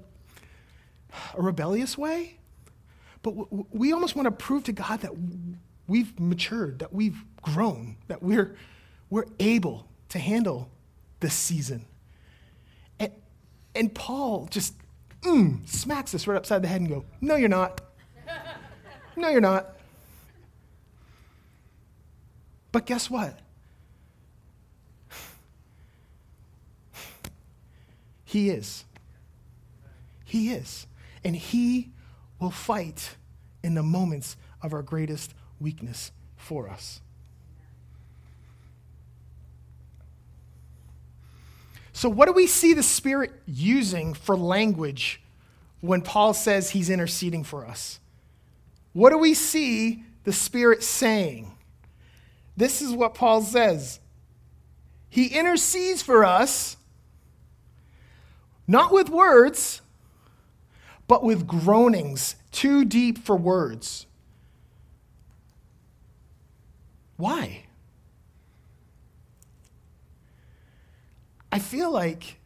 a 1.36 1.41
rebellious 1.41 1.98
way, 1.98 2.39
but 3.23 3.75
we 3.75 3.93
almost 3.93 4.15
want 4.15 4.25
to 4.25 4.31
prove 4.31 4.63
to 4.65 4.71
God 4.71 5.01
that 5.01 5.12
we've 5.88 6.19
matured, 6.19 6.79
that 6.79 6.93
we've 6.93 7.23
grown, 7.41 7.97
that 8.07 8.23
we're, 8.23 8.55
we're 9.10 9.25
able 9.39 9.88
to 10.10 10.19
handle 10.19 10.69
this 11.19 11.34
season. 11.34 11.86
And, 12.99 13.12
and 13.75 13.93
Paul 13.93 14.47
just 14.49 14.73
mm, 15.21 15.67
smacks 15.67 16.15
us 16.15 16.25
right 16.27 16.36
upside 16.36 16.63
the 16.63 16.67
head 16.67 16.81
and 16.81 16.89
go, 16.89 17.05
No, 17.19 17.36
you're 17.36 17.49
not. 17.49 17.81
No, 19.15 19.29
you're 19.29 19.41
not. 19.41 19.75
But 22.71 22.86
guess 22.86 23.10
what? 23.10 23.38
He 28.23 28.49
is. 28.49 28.86
He 30.23 30.51
is. 30.51 30.88
And 31.23 31.36
He 31.36 31.89
will 32.41 32.51
fight 32.51 33.15
in 33.63 33.75
the 33.75 33.84
moments 33.84 34.36
of 34.62 34.73
our 34.73 34.82
greatest 34.82 35.34
weakness 35.60 36.12
for 36.36 36.67
us. 36.67 36.99
So, 41.93 42.10
what 42.10 42.25
do 42.25 42.34
we 42.34 42.47
see 42.47 42.73
the 42.73 42.84
Spirit 42.84 43.32
using 43.45 44.13
for 44.15 44.36
language 44.36 45.21
when 45.82 46.01
Paul 46.01 46.34
says 46.34 46.71
he's 46.71 46.89
interceding 46.89 47.43
for 47.43 47.65
us? 47.65 47.99
What 48.93 49.12
do 49.12 49.19
we 49.19 49.36
see 49.36 50.04
the 50.23 50.34
Spirit 50.34 50.84
saying? 50.84 51.51
This 52.58 52.82
is 52.82 52.91
what 52.91 53.13
Paul 53.13 53.41
says 53.41 53.99
He 55.10 55.27
intercedes 55.27 56.01
for 56.01 56.25
us 56.25 56.75
not 58.67 58.91
with 58.93 59.10
words, 59.10 59.82
but 61.12 61.26
with 61.26 61.45
groanings 61.45 62.38
too 62.54 62.86
deep 62.86 63.17
for 63.17 63.36
words. 63.36 64.06
Why? 67.17 67.65
I 71.52 71.60
feel 71.60 71.91
like 71.91 72.39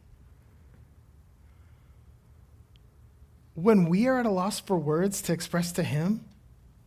when 3.54 3.88
we 3.88 4.08
are 4.08 4.18
at 4.18 4.26
a 4.26 4.30
loss 4.30 4.58
for 4.58 4.76
words 4.76 5.22
to 5.22 5.32
express 5.32 5.70
to 5.70 5.84
Him 5.84 6.24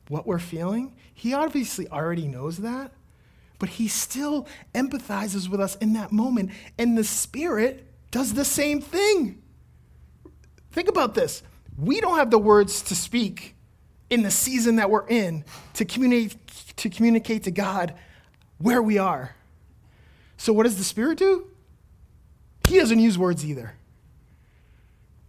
what 0.10 0.28
we're 0.28 0.38
feeling, 0.38 0.98
He 1.14 1.34
obviously 1.34 1.88
already 1.88 2.28
knows 2.28 2.58
that, 2.58 2.92
but 3.58 3.70
He 3.70 3.88
still 3.88 4.50
empathizes 4.76 5.48
with 5.48 5.62
us 5.62 5.78
in 5.78 5.94
that 5.94 6.12
moment. 6.12 6.52
And 6.78 6.98
the 6.98 7.06
Spirit 7.06 7.88
does 8.12 8.34
the 8.34 8.44
same 8.44 8.82
thing. 8.82 9.42
Think 10.74 10.90
about 10.90 11.14
this. 11.14 11.42
We 11.80 12.02
don't 12.02 12.18
have 12.18 12.32
the 12.32 12.40
words 12.40 12.82
to 12.84 12.96
speak 12.96 13.56
in 14.10 14.24
the 14.24 14.32
season 14.32 14.78
that 14.78 14.90
we're 14.90 15.08
in 15.08 15.46
to 15.76 15.86
communicate 15.86 16.36
to, 16.78 16.90
communicate 16.90 17.44
to 17.44 17.52
God 17.52 17.94
where 18.58 18.82
we 18.82 18.98
are. 18.98 19.36
So, 20.38 20.54
what 20.54 20.64
does 20.64 20.78
the 20.78 20.84
Spirit 20.84 21.18
do? 21.18 21.48
He 22.68 22.78
doesn't 22.78 23.00
use 23.00 23.18
words 23.18 23.46
either. 23.46 23.74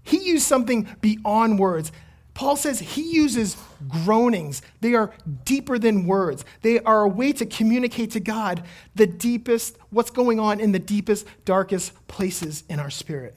He 0.03 0.19
used 0.19 0.45
something 0.45 0.89
beyond 1.01 1.59
words. 1.59 1.93
Paul 2.35 2.57
says 2.57 2.79
he 2.79 3.03
uses 3.03 3.57
groanings. 3.89 4.63
They 4.81 4.95
are 4.95 5.13
deeper 5.45 5.79
than 5.79 6.07
words. 6.07 6.45
They 6.63 6.81
are 6.81 7.03
a 7.03 7.09
way 7.09 7.33
to 7.33 7.45
communicate 7.45 8.13
to 8.13 8.21
God 8.21 8.65
the 8.95 9.07
deepest, 9.07 9.77
what's 9.91 10.11
going 10.11 10.41
on 10.41 10.59
in 10.61 10.73
the 10.73 10.79
deepest, 10.79 11.27
darkest 11.45 11.93
places 12.09 12.65
in 12.69 12.81
our 12.81 12.91
spirit. 12.91 13.37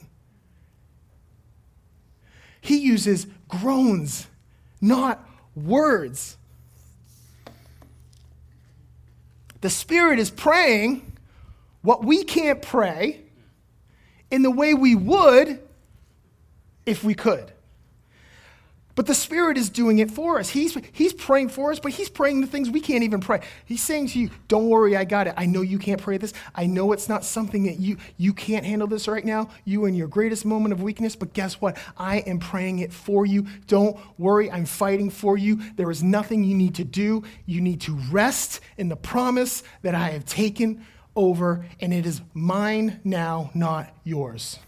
He 2.63 2.77
uses 2.77 3.27
groans, 3.49 4.27
not 4.79 5.29
words. 5.53 6.37
The 9.59 9.69
Spirit 9.69 10.17
is 10.17 10.31
praying 10.31 11.11
what 11.81 12.05
we 12.05 12.23
can't 12.23 12.61
pray 12.61 13.19
in 14.31 14.43
the 14.43 14.49
way 14.49 14.73
we 14.73 14.95
would 14.95 15.59
if 16.85 17.03
we 17.03 17.13
could. 17.13 17.52
But 18.95 19.07
the 19.07 19.15
Spirit 19.15 19.57
is 19.57 19.69
doing 19.71 19.97
it 19.97 20.11
for 20.11 20.37
us. 20.37 20.49
He's, 20.49 20.77
he's 20.91 21.13
praying 21.13 21.49
for 21.49 21.71
us, 21.71 21.79
but 21.79 21.93
He's 21.93 22.09
praying 22.09 22.41
the 22.41 22.47
things 22.47 22.69
we 22.69 22.79
can't 22.79 23.03
even 23.03 23.21
pray. 23.21 23.41
He's 23.65 23.81
saying 23.81 24.07
to 24.09 24.19
you, 24.19 24.29
Don't 24.47 24.69
worry, 24.69 24.95
I 24.95 25.03
got 25.03 25.25
it. 25.27 25.33
I 25.35 25.47
know 25.47 25.61
you 25.61 25.79
can't 25.79 26.01
pray 26.01 26.17
this. 26.17 26.33
I 26.53 26.67
know 26.67 26.91
it's 26.91 27.09
not 27.09 27.25
something 27.25 27.63
that 27.63 27.79
you, 27.79 27.97
you 28.17 28.33
can't 28.33 28.65
handle 28.65 28.87
this 28.87 29.07
right 29.07 29.25
now. 29.25 29.49
You 29.65 29.85
in 29.85 29.95
your 29.95 30.07
greatest 30.07 30.45
moment 30.45 30.73
of 30.73 30.83
weakness, 30.83 31.15
but 31.15 31.33
guess 31.33 31.59
what? 31.59 31.77
I 31.97 32.17
am 32.17 32.37
praying 32.37 32.79
it 32.79 32.93
for 32.93 33.25
you. 33.25 33.47
Don't 33.65 33.97
worry, 34.19 34.51
I'm 34.51 34.65
fighting 34.65 35.09
for 35.09 35.37
you. 35.37 35.59
There 35.75 35.89
is 35.89 36.03
nothing 36.03 36.43
you 36.43 36.55
need 36.55 36.75
to 36.75 36.83
do. 36.83 37.23
You 37.47 37.61
need 37.61 37.81
to 37.81 37.95
rest 38.11 38.59
in 38.77 38.89
the 38.89 38.95
promise 38.95 39.63
that 39.81 39.95
I 39.95 40.09
have 40.09 40.25
taken 40.25 40.85
over, 41.15 41.65
and 41.79 41.93
it 41.93 42.05
is 42.05 42.21
mine 42.35 42.99
now, 43.03 43.49
not 43.55 43.91
yours. 44.03 44.59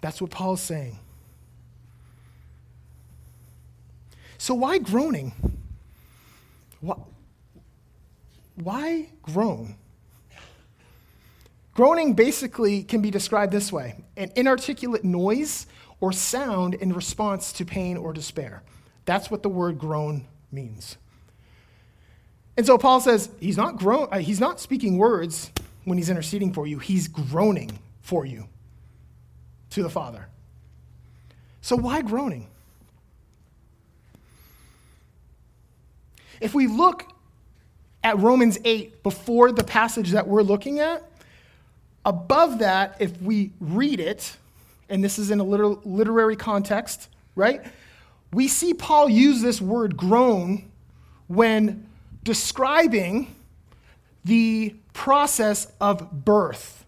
That's 0.00 0.22
what 0.22 0.30
Paul's 0.30 0.62
saying. 0.62 0.98
So, 4.44 4.52
why 4.52 4.76
groaning? 4.76 5.32
Why, 6.82 6.96
why 8.56 9.08
groan? 9.22 9.76
Groaning 11.72 12.12
basically 12.12 12.82
can 12.82 13.00
be 13.00 13.10
described 13.10 13.54
this 13.54 13.72
way 13.72 14.04
an 14.18 14.32
inarticulate 14.36 15.02
noise 15.02 15.66
or 15.98 16.12
sound 16.12 16.74
in 16.74 16.92
response 16.92 17.54
to 17.54 17.64
pain 17.64 17.96
or 17.96 18.12
despair. 18.12 18.62
That's 19.06 19.30
what 19.30 19.42
the 19.42 19.48
word 19.48 19.78
groan 19.78 20.26
means. 20.52 20.98
And 22.58 22.66
so 22.66 22.76
Paul 22.76 23.00
says 23.00 23.30
he's 23.40 23.56
not, 23.56 23.78
groan, 23.78 24.08
uh, 24.12 24.18
he's 24.18 24.40
not 24.40 24.60
speaking 24.60 24.98
words 24.98 25.50
when 25.84 25.96
he's 25.96 26.10
interceding 26.10 26.52
for 26.52 26.66
you, 26.66 26.78
he's 26.80 27.08
groaning 27.08 27.78
for 28.02 28.26
you 28.26 28.46
to 29.70 29.82
the 29.82 29.88
Father. 29.88 30.28
So, 31.62 31.76
why 31.76 32.02
groaning? 32.02 32.48
If 36.44 36.52
we 36.54 36.66
look 36.66 37.10
at 38.02 38.18
Romans 38.18 38.58
8 38.66 39.02
before 39.02 39.50
the 39.50 39.64
passage 39.64 40.10
that 40.10 40.28
we're 40.28 40.42
looking 40.42 40.78
at, 40.78 41.02
above 42.04 42.58
that, 42.58 42.96
if 43.00 43.18
we 43.22 43.52
read 43.60 43.98
it, 43.98 44.36
and 44.90 45.02
this 45.02 45.18
is 45.18 45.30
in 45.30 45.40
a 45.40 45.42
literary 45.42 46.36
context, 46.36 47.08
right? 47.34 47.64
We 48.30 48.46
see 48.48 48.74
Paul 48.74 49.08
use 49.08 49.40
this 49.40 49.58
word 49.58 49.96
groan 49.96 50.70
when 51.28 51.88
describing 52.22 53.34
the 54.26 54.74
process 54.92 55.72
of 55.80 56.26
birth. 56.26 56.84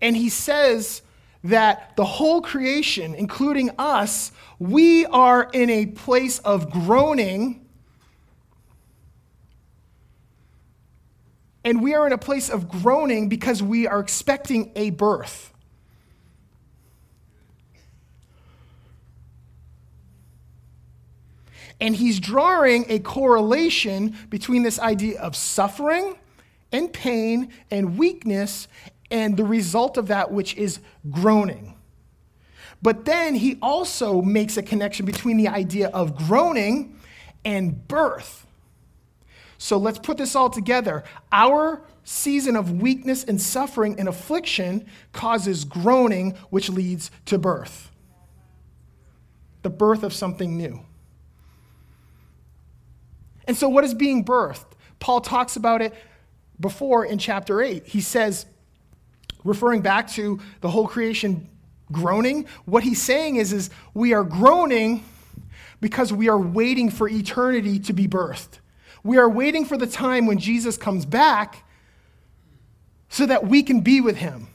And 0.00 0.16
he 0.16 0.28
says 0.28 1.02
that 1.50 1.94
the 1.96 2.04
whole 2.04 2.42
creation, 2.42 3.14
including 3.14 3.70
us, 3.78 4.32
we 4.58 5.06
are 5.06 5.48
in 5.52 5.70
a 5.70 5.86
place 5.86 6.38
of 6.40 6.70
groaning. 6.70 7.64
And 11.64 11.82
we 11.82 11.94
are 11.94 12.06
in 12.06 12.12
a 12.12 12.18
place 12.18 12.48
of 12.48 12.68
groaning 12.68 13.28
because 13.28 13.62
we 13.62 13.86
are 13.86 14.00
expecting 14.00 14.72
a 14.76 14.90
birth. 14.90 15.52
And 21.80 21.94
he's 21.94 22.18
drawing 22.20 22.86
a 22.88 23.00
correlation 23.00 24.16
between 24.30 24.62
this 24.62 24.78
idea 24.78 25.20
of 25.20 25.36
suffering 25.36 26.16
and 26.72 26.92
pain 26.92 27.52
and 27.70 27.98
weakness 27.98 28.66
and 29.10 29.36
the 29.36 29.44
result 29.44 29.96
of 29.96 30.08
that, 30.08 30.32
which 30.32 30.54
is 30.56 30.80
groaning. 31.10 31.74
But 32.82 33.04
then 33.04 33.34
he 33.34 33.58
also 33.62 34.20
makes 34.20 34.56
a 34.56 34.62
connection 34.62 35.06
between 35.06 35.36
the 35.36 35.48
idea 35.48 35.88
of 35.88 36.16
groaning 36.16 36.98
and 37.44 37.86
birth. 37.88 38.46
So 39.58 39.78
let's 39.78 39.98
put 39.98 40.18
this 40.18 40.36
all 40.36 40.50
together. 40.50 41.04
Our 41.32 41.82
season 42.04 42.56
of 42.56 42.80
weakness 42.80 43.24
and 43.24 43.40
suffering 43.40 43.98
and 43.98 44.08
affliction 44.08 44.86
causes 45.12 45.64
groaning, 45.64 46.32
which 46.50 46.68
leads 46.68 47.10
to 47.26 47.38
birth. 47.38 47.90
The 49.62 49.70
birth 49.70 50.02
of 50.02 50.12
something 50.12 50.56
new. 50.56 50.80
And 53.48 53.56
so, 53.56 53.68
what 53.68 53.84
is 53.84 53.94
being 53.94 54.24
birthed? 54.24 54.66
Paul 54.98 55.20
talks 55.20 55.56
about 55.56 55.82
it 55.82 55.94
before 56.60 57.04
in 57.04 57.18
chapter 57.18 57.62
8. 57.62 57.86
He 57.86 58.00
says, 58.00 58.46
referring 59.46 59.80
back 59.80 60.08
to 60.12 60.40
the 60.60 60.68
whole 60.68 60.86
creation 60.86 61.48
groaning, 61.92 62.46
what 62.64 62.82
he's 62.82 63.00
saying 63.00 63.36
is, 63.36 63.52
is 63.52 63.70
we 63.94 64.12
are 64.12 64.24
groaning 64.24 65.04
because 65.80 66.12
we 66.12 66.28
are 66.28 66.38
waiting 66.38 66.90
for 66.90 67.08
eternity 67.08 67.78
to 67.78 67.92
be 67.92 68.08
birthed. 68.08 68.58
We 69.02 69.18
are 69.18 69.28
waiting 69.28 69.64
for 69.64 69.76
the 69.76 69.86
time 69.86 70.26
when 70.26 70.38
Jesus 70.38 70.76
comes 70.76 71.06
back 71.06 71.64
so 73.08 73.26
that 73.26 73.46
we 73.46 73.62
can 73.62 73.80
be 73.80 74.00
with 74.00 74.16
him. 74.16 74.48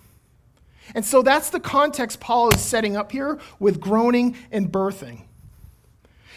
And 0.93 1.05
so 1.05 1.21
that's 1.21 1.49
the 1.51 1.59
context 1.59 2.19
Paul 2.19 2.53
is 2.53 2.59
setting 2.59 2.97
up 2.97 3.11
here 3.11 3.39
with 3.59 3.79
groaning 3.79 4.35
and 4.51 4.69
birthing. 4.69 5.21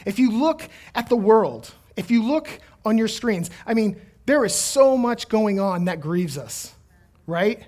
If 0.06 0.18
you 0.18 0.30
look 0.30 0.68
at 0.94 1.08
the 1.08 1.16
world, 1.16 1.72
if 1.96 2.10
you 2.10 2.22
look 2.22 2.48
on 2.84 2.98
your 2.98 3.08
screens, 3.08 3.50
I 3.66 3.74
mean, 3.74 4.00
there 4.26 4.44
is 4.44 4.54
so 4.54 4.96
much 4.96 5.28
going 5.28 5.58
on 5.58 5.86
that 5.86 6.00
grieves 6.00 6.38
us, 6.38 6.72
right? 7.26 7.64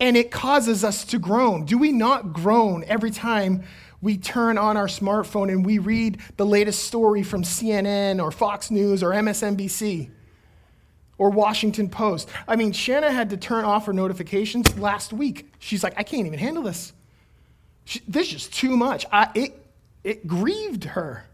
And 0.00 0.16
it 0.16 0.30
causes 0.30 0.84
us 0.84 1.04
to 1.06 1.18
groan. 1.18 1.64
Do 1.64 1.78
we 1.78 1.92
not 1.92 2.32
groan 2.32 2.84
every 2.86 3.10
time 3.10 3.64
we 4.02 4.16
turn 4.16 4.58
on 4.58 4.76
our 4.76 4.86
smartphone 4.86 5.50
and 5.50 5.64
we 5.64 5.78
read 5.78 6.20
the 6.36 6.46
latest 6.46 6.84
story 6.84 7.22
from 7.22 7.42
CNN 7.42 8.22
or 8.22 8.30
Fox 8.30 8.70
News 8.70 9.02
or 9.02 9.10
MSNBC 9.10 10.10
or 11.18 11.30
Washington 11.30 11.88
Post. 11.88 12.28
I 12.46 12.56
mean, 12.56 12.72
Shanna 12.72 13.10
had 13.10 13.30
to 13.30 13.36
turn 13.36 13.64
off 13.64 13.86
her 13.86 13.92
notifications 13.92 14.78
last 14.78 15.12
week. 15.12 15.50
She's 15.58 15.82
like, 15.82 15.94
I 15.96 16.02
can't 16.02 16.26
even 16.26 16.38
handle 16.38 16.62
this. 16.62 16.92
This 18.06 18.26
is 18.26 18.32
just 18.32 18.52
too 18.52 18.76
much. 18.76 19.06
I, 19.10 19.30
it, 19.34 19.66
it 20.04 20.26
grieved 20.26 20.84
her. 20.84 21.24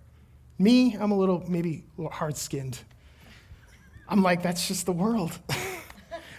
Me, 0.58 0.96
I'm 0.98 1.10
a 1.10 1.16
little, 1.16 1.44
maybe 1.48 1.84
hard 2.10 2.36
skinned. 2.36 2.78
I'm 4.08 4.22
like, 4.22 4.42
that's 4.42 4.68
just 4.68 4.86
the 4.86 4.92
world. 4.92 5.36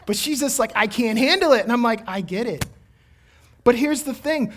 but 0.05 0.15
she's 0.15 0.39
just 0.39 0.59
like, 0.59 0.71
I 0.75 0.87
can't 0.87 1.17
handle 1.17 1.53
it. 1.53 1.63
And 1.63 1.71
I'm 1.71 1.83
like, 1.83 2.07
I 2.07 2.21
get 2.21 2.47
it. 2.47 2.65
But 3.63 3.75
here's 3.75 4.03
the 4.03 4.13
thing 4.13 4.53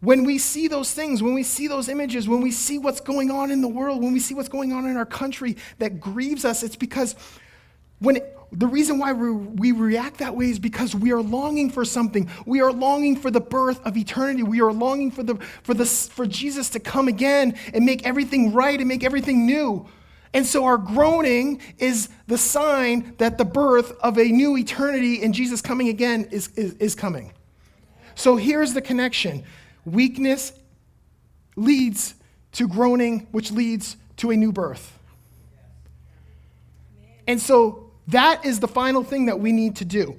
when 0.00 0.24
we 0.24 0.38
see 0.38 0.68
those 0.68 0.92
things, 0.92 1.22
when 1.22 1.34
we 1.34 1.42
see 1.42 1.68
those 1.68 1.88
images, 1.88 2.28
when 2.28 2.42
we 2.42 2.50
see 2.50 2.78
what's 2.78 3.00
going 3.00 3.30
on 3.30 3.50
in 3.50 3.62
the 3.62 3.68
world, 3.68 4.02
when 4.02 4.12
we 4.12 4.20
see 4.20 4.34
what's 4.34 4.48
going 4.48 4.72
on 4.72 4.86
in 4.86 4.96
our 4.96 5.06
country 5.06 5.56
that 5.78 6.00
grieves 6.00 6.44
us, 6.44 6.62
it's 6.62 6.76
because 6.76 7.16
when 7.98 8.16
it, 8.16 8.36
the 8.52 8.66
reason 8.66 8.98
why 8.98 9.12
we, 9.12 9.32
we 9.32 9.72
react 9.72 10.18
that 10.18 10.36
way 10.36 10.50
is 10.50 10.58
because 10.58 10.94
we 10.94 11.12
are 11.12 11.22
longing 11.22 11.70
for 11.70 11.84
something. 11.84 12.30
We 12.44 12.60
are 12.60 12.72
longing 12.72 13.16
for 13.16 13.30
the 13.30 13.40
birth 13.40 13.84
of 13.84 13.96
eternity. 13.96 14.42
We 14.42 14.60
are 14.60 14.72
longing 14.72 15.10
for, 15.10 15.22
the, 15.22 15.36
for, 15.62 15.74
the, 15.74 15.86
for 15.86 16.26
Jesus 16.26 16.70
to 16.70 16.80
come 16.80 17.08
again 17.08 17.58
and 17.72 17.84
make 17.84 18.06
everything 18.06 18.52
right 18.52 18.78
and 18.78 18.86
make 18.86 19.02
everything 19.02 19.46
new. 19.46 19.88
And 20.32 20.44
so 20.44 20.64
our 20.64 20.78
groaning 20.78 21.60
is 21.78 22.08
the 22.26 22.38
sign 22.38 23.14
that 23.18 23.38
the 23.38 23.44
birth 23.44 23.92
of 24.00 24.18
a 24.18 24.24
new 24.24 24.56
eternity 24.56 25.22
and 25.22 25.32
Jesus 25.32 25.60
coming 25.60 25.88
again 25.88 26.28
is, 26.30 26.48
is, 26.56 26.74
is 26.74 26.94
coming. 26.94 27.32
So 28.14 28.36
here's 28.36 28.74
the 28.74 28.82
connection 28.82 29.44
Weakness 29.84 30.52
leads 31.54 32.14
to 32.52 32.66
groaning, 32.66 33.28
which 33.30 33.52
leads 33.52 33.96
to 34.16 34.30
a 34.30 34.36
new 34.36 34.52
birth. 34.52 34.98
And 37.28 37.40
so 37.40 37.90
that 38.08 38.44
is 38.44 38.60
the 38.60 38.68
final 38.68 39.02
thing 39.02 39.26
that 39.26 39.38
we 39.40 39.52
need 39.52 39.76
to 39.76 39.84
do. 39.84 40.16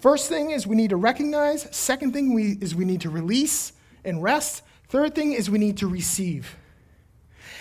First 0.00 0.28
thing 0.28 0.50
is 0.50 0.66
we 0.66 0.76
need 0.76 0.90
to 0.90 0.96
recognize. 0.96 1.66
Second 1.74 2.12
thing 2.12 2.34
we, 2.34 2.52
is 2.60 2.74
we 2.74 2.84
need 2.84 3.00
to 3.02 3.10
release 3.10 3.72
and 4.04 4.22
rest. 4.22 4.62
Third 4.88 5.14
thing 5.14 5.32
is 5.32 5.48
we 5.48 5.58
need 5.58 5.78
to 5.78 5.86
receive. 5.86 6.56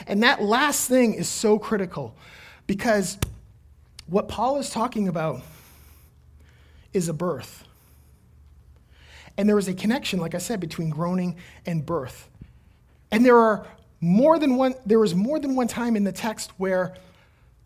And 0.07 0.23
that 0.23 0.41
last 0.41 0.87
thing 0.87 1.13
is 1.13 1.27
so 1.27 1.59
critical 1.59 2.15
because 2.67 3.17
what 4.07 4.27
Paul 4.27 4.57
is 4.59 4.69
talking 4.69 5.07
about 5.07 5.41
is 6.93 7.09
a 7.09 7.13
birth. 7.13 7.63
And 9.37 9.49
there 9.49 9.57
is 9.57 9.67
a 9.67 9.73
connection, 9.73 10.19
like 10.19 10.35
I 10.35 10.37
said, 10.37 10.59
between 10.59 10.89
groaning 10.89 11.37
and 11.65 11.85
birth. 11.85 12.29
And 13.11 13.25
there 13.25 13.37
are 13.37 13.65
more 13.99 14.37
than 14.37 14.55
one, 14.57 14.75
there 14.85 15.03
is 15.03 15.15
more 15.15 15.39
than 15.39 15.55
one 15.55 15.67
time 15.67 15.95
in 15.95 16.03
the 16.03 16.11
text 16.11 16.51
where 16.57 16.95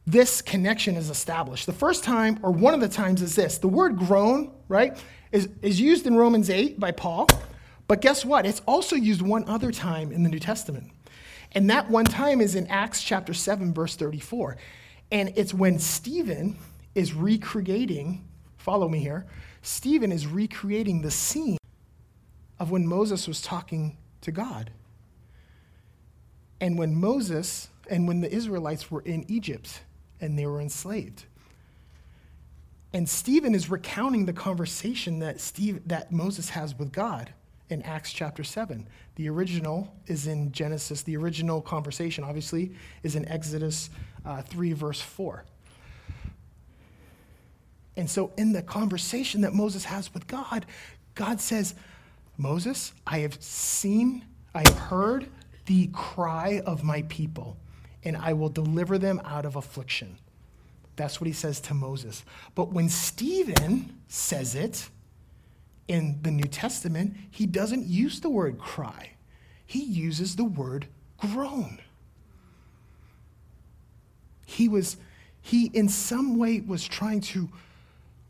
this 0.05 0.41
connection 0.41 0.95
is 0.95 1.09
established. 1.09 1.65
The 1.65 1.73
first 1.73 2.03
time, 2.03 2.39
or 2.41 2.51
one 2.51 2.73
of 2.73 2.79
the 2.79 2.87
times, 2.87 3.21
is 3.21 3.35
this. 3.35 3.57
The 3.57 3.67
word 3.67 3.97
groan, 3.97 4.51
right, 4.69 4.97
is, 5.33 5.49
is 5.61 5.81
used 5.81 6.07
in 6.07 6.15
Romans 6.15 6.49
8 6.49 6.79
by 6.79 6.91
Paul. 6.91 7.27
But 7.87 8.01
guess 8.01 8.23
what? 8.23 8.45
It's 8.45 8.61
also 8.65 8.95
used 8.95 9.21
one 9.21 9.47
other 9.49 9.71
time 9.71 10.11
in 10.11 10.23
the 10.23 10.29
New 10.29 10.39
Testament. 10.39 10.91
And 11.57 11.71
that 11.71 11.89
one 11.89 12.05
time 12.05 12.39
is 12.39 12.53
in 12.53 12.67
Acts 12.67 13.01
chapter 13.01 13.33
7, 13.33 13.73
verse 13.73 13.95
34. 13.95 14.57
And 15.11 15.33
it's 15.35 15.55
when 15.55 15.79
Stephen 15.79 16.55
is 16.93 17.15
recreating, 17.15 18.27
follow 18.57 18.87
me 18.87 18.99
here, 18.99 19.25
Stephen 19.63 20.11
is 20.11 20.27
recreating 20.27 21.01
the 21.01 21.09
scene 21.09 21.57
of 22.59 22.69
when 22.69 22.85
Moses 22.85 23.27
was 23.27 23.41
talking 23.41 23.97
to 24.21 24.31
God. 24.31 24.69
And 26.61 26.77
when 26.77 26.93
Moses 26.93 27.69
and 27.89 28.07
when 28.07 28.21
the 28.21 28.31
Israelites 28.31 28.91
were 28.91 29.01
in 29.01 29.25
Egypt 29.27 29.81
and 30.21 30.37
they 30.37 30.45
were 30.45 30.61
enslaved. 30.61 31.25
And 32.93 33.09
Stephen 33.09 33.55
is 33.55 33.67
recounting 33.67 34.27
the 34.27 34.33
conversation 34.33 35.17
that, 35.21 35.41
Steve, 35.41 35.87
that 35.87 36.11
Moses 36.11 36.49
has 36.51 36.77
with 36.77 36.91
God 36.91 37.31
in 37.69 37.81
Acts 37.83 38.13
chapter 38.13 38.43
7. 38.43 38.87
The 39.15 39.29
original 39.29 39.93
is 40.07 40.27
in 40.27 40.51
Genesis, 40.51 41.01
the 41.03 41.17
original 41.17 41.61
conversation, 41.61 42.23
obviously, 42.23 42.71
is 43.03 43.15
in 43.15 43.27
Exodus 43.27 43.89
uh, 44.25 44.41
3, 44.41 44.73
verse 44.73 45.01
4. 45.01 45.43
And 47.97 48.09
so, 48.09 48.31
in 48.37 48.53
the 48.53 48.61
conversation 48.61 49.41
that 49.41 49.53
Moses 49.53 49.85
has 49.85 50.13
with 50.13 50.27
God, 50.27 50.65
God 51.15 51.41
says, 51.41 51.73
Moses, 52.37 52.93
I 53.07 53.19
have 53.19 53.41
seen, 53.41 54.23
I 54.53 54.59
have 54.59 54.77
heard 54.77 55.27
the 55.65 55.87
cry 55.87 56.61
of 56.65 56.83
my 56.83 57.01
people, 57.03 57.57
and 58.03 58.15
I 58.15 58.33
will 58.33 58.49
deliver 58.49 58.99
them 58.99 59.19
out 59.25 59.45
of 59.45 59.55
affliction. 59.55 60.17
That's 60.95 61.19
what 61.19 61.27
he 61.27 61.33
says 61.33 61.59
to 61.61 61.73
Moses. 61.73 62.23
But 62.53 62.71
when 62.71 62.89
Stephen 62.89 63.97
says 64.07 64.55
it 64.55 64.89
in 65.87 66.19
the 66.21 66.31
New 66.31 66.47
Testament, 66.47 67.15
he 67.31 67.45
doesn't 67.45 67.85
use 67.85 68.19
the 68.19 68.29
word 68.29 68.57
cry, 68.57 69.11
he 69.65 69.83
uses 69.83 70.35
the 70.35 70.45
word 70.45 70.87
groan. 71.17 71.79
He 74.45 74.69
was, 74.69 74.95
he 75.41 75.65
in 75.73 75.89
some 75.89 76.37
way 76.37 76.61
was 76.61 76.87
trying 76.87 77.19
to 77.21 77.49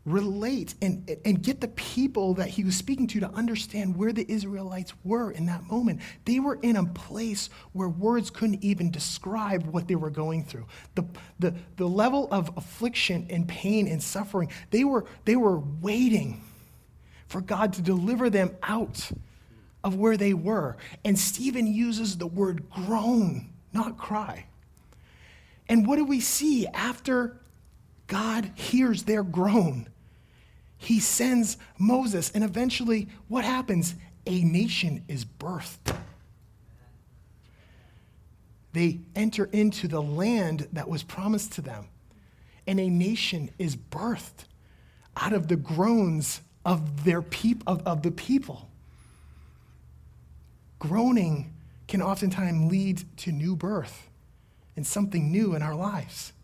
relate 0.04 0.74
and, 0.80 1.16
and 1.24 1.42
get 1.42 1.60
the 1.60 1.68
people 1.68 2.34
that 2.34 2.48
he 2.48 2.64
was 2.64 2.76
speaking 2.76 3.06
to 3.06 3.20
to 3.20 3.30
understand 3.30 3.96
where 3.96 4.12
the 4.12 4.30
Israelites 4.30 4.92
were 5.04 5.30
in 5.30 5.46
that 5.46 5.62
moment. 5.64 6.00
They 6.24 6.40
were 6.40 6.58
in 6.62 6.76
a 6.76 6.84
place 6.84 7.50
where 7.72 7.88
words 7.88 8.30
couldn't 8.30 8.64
even 8.64 8.90
describe 8.90 9.66
what 9.66 9.86
they 9.86 9.94
were 9.94 10.10
going 10.10 10.44
through. 10.44 10.66
The, 10.94 11.04
the, 11.38 11.54
the 11.76 11.86
level 11.86 12.28
of 12.30 12.50
affliction 12.56 13.26
and 13.30 13.46
pain 13.46 13.86
and 13.86 14.02
suffering, 14.02 14.50
they 14.70 14.84
were, 14.84 15.04
they 15.24 15.36
were 15.36 15.60
waiting 15.80 16.42
for 17.28 17.40
God 17.40 17.72
to 17.74 17.82
deliver 17.82 18.28
them 18.28 18.56
out 18.62 19.10
of 19.84 19.94
where 19.94 20.16
they 20.16 20.34
were. 20.34 20.76
And 21.04 21.18
Stephen 21.18 21.66
uses 21.66 22.18
the 22.18 22.26
word 22.26 22.68
groan, 22.70 23.50
not 23.72 23.96
cry. 23.96 24.46
And 25.68 25.86
what 25.86 25.96
do 25.96 26.04
we 26.04 26.20
see 26.20 26.66
after 26.66 27.36
God 28.06 28.50
hears 28.54 29.04
their 29.04 29.22
groan? 29.22 29.88
he 30.78 31.00
sends 31.00 31.58
Moses, 31.76 32.30
and 32.30 32.44
eventually, 32.44 33.08
what 33.26 33.44
happens? 33.44 33.96
A 34.26 34.42
nation 34.44 35.04
is 35.08 35.24
birthed. 35.24 35.94
They 38.72 39.00
enter 39.16 39.46
into 39.46 39.88
the 39.88 40.00
land 40.00 40.68
that 40.72 40.88
was 40.88 41.02
promised 41.02 41.52
to 41.54 41.62
them, 41.62 41.88
and 42.66 42.78
a 42.78 42.88
nation 42.88 43.50
is 43.58 43.74
birthed 43.74 44.44
out 45.16 45.32
of 45.32 45.48
the 45.48 45.56
groans 45.56 46.42
of, 46.68 47.04
their 47.04 47.22
peop- 47.22 47.62
of, 47.66 47.80
of 47.86 48.02
the 48.02 48.10
people. 48.10 48.68
Groaning 50.78 51.54
can 51.86 52.02
oftentimes 52.02 52.70
lead 52.70 53.04
to 53.16 53.32
new 53.32 53.56
birth 53.56 54.10
and 54.76 54.86
something 54.86 55.32
new 55.32 55.54
in 55.54 55.62
our 55.62 55.74
lives. 55.74 56.34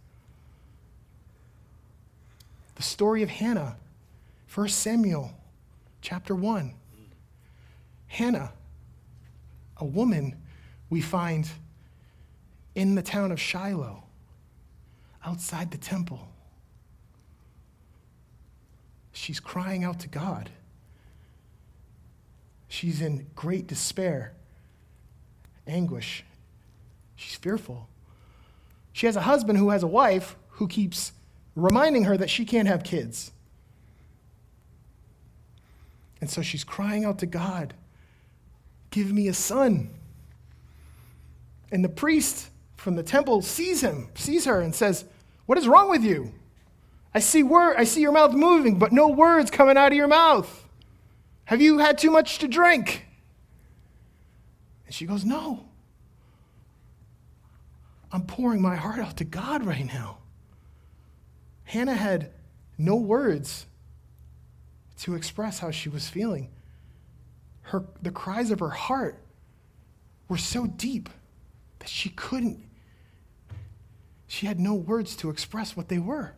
The 2.77 2.83
story 2.83 3.23
of 3.23 3.29
Hannah 3.29 3.77
1 4.55 4.69
Samuel 4.69 5.31
chapter 6.01 6.35
1. 6.35 6.73
Hannah 8.07 8.53
a 9.77 9.85
woman 9.85 10.41
we 10.89 11.03
find 11.03 11.47
in 12.75 12.95
the 12.95 13.03
town 13.03 13.31
of 13.31 13.39
Shiloh, 13.39 14.05
outside 15.23 15.71
the 15.71 15.79
temple. 15.79 16.27
She's 19.15 19.41
crying 19.41 19.85
out 19.85 20.01
to 20.01 20.09
God. 20.09 20.51
She's 22.69 23.01
in 23.01 23.29
great 23.37 23.69
despair, 23.69 24.33
anguish. 25.67 26.25
She's 27.15 27.37
fearful. 27.37 27.89
She 28.93 29.07
has 29.07 29.15
a 29.15 29.23
husband 29.23 29.59
who 29.59 29.71
has 29.71 29.85
a 29.85 29.87
wife 29.87 30.37
who 30.51 30.67
keeps 30.67 31.13
reminding 31.55 32.05
her 32.05 32.17
that 32.17 32.29
she 32.29 32.45
can't 32.45 32.67
have 32.67 32.83
kids. 32.83 33.31
And 36.21 36.29
so 36.29 36.43
she's 36.43 36.65
crying 36.65 37.05
out 37.05 37.19
to 37.21 37.27
God, 37.27 37.73
Give 38.91 39.13
me 39.13 39.29
a 39.29 39.35
son. 39.35 39.91
And 41.71 41.85
the 41.85 41.89
priest 41.89 42.51
from 42.77 42.97
the 42.97 43.03
temple 43.03 43.43
sees 43.43 43.81
him, 43.81 44.09
sees 44.15 44.45
her, 44.45 44.61
and 44.61 44.75
says, 44.75 45.05
What 45.47 45.59
is 45.59 45.69
wrong 45.69 45.89
with 45.89 46.03
you? 46.03 46.33
I 47.15 47.21
see 47.21 47.43
word, 47.43 47.77
I 47.79 47.85
see 47.85 48.01
your 48.01 48.13
mouth 48.13 48.33
moving, 48.33 48.79
but 48.79 48.93
no 48.93 49.09
words 49.09 49.51
coming 49.51 49.77
out 49.77 49.93
of 49.93 49.97
your 49.97 50.09
mouth. 50.09 50.69
Have 51.45 51.61
you 51.61 51.79
had 51.79 51.99
too 51.99 52.11
much 52.11 52.39
to 52.39 52.49
drink? 52.49 53.07
And 54.87 54.95
she 54.95 55.07
goes, 55.07 55.25
No. 55.25 55.67
I'm 58.11 58.23
pouring 58.23 58.63
my 58.63 58.77
heart 58.77 59.01
out 59.01 59.17
to 59.17 59.25
God 59.25 59.65
right 59.65 59.85
now. 59.85 60.19
Hannah 61.65 61.95
had 61.95 62.31
no 62.79 62.95
words 62.95 63.67
to 65.01 65.15
express 65.15 65.59
how 65.59 65.73
she 65.73 65.89
was 65.89 66.09
feeling. 66.09 66.49
Her, 67.63 67.85
the 68.03 68.13
cries 68.13 68.51
of 68.53 68.61
her 68.61 68.71
heart 68.71 69.19
were 70.29 70.39
so 70.39 70.67
deep 70.67 71.09
that 71.81 71.89
she 71.89 72.09
couldn't, 72.11 72.63
she 74.29 74.47
had 74.47 74.61
no 74.61 74.75
words 74.75 75.17
to 75.17 75.31
express 75.31 75.77
what 75.77 75.89
they 75.89 75.99
were. 75.99 76.35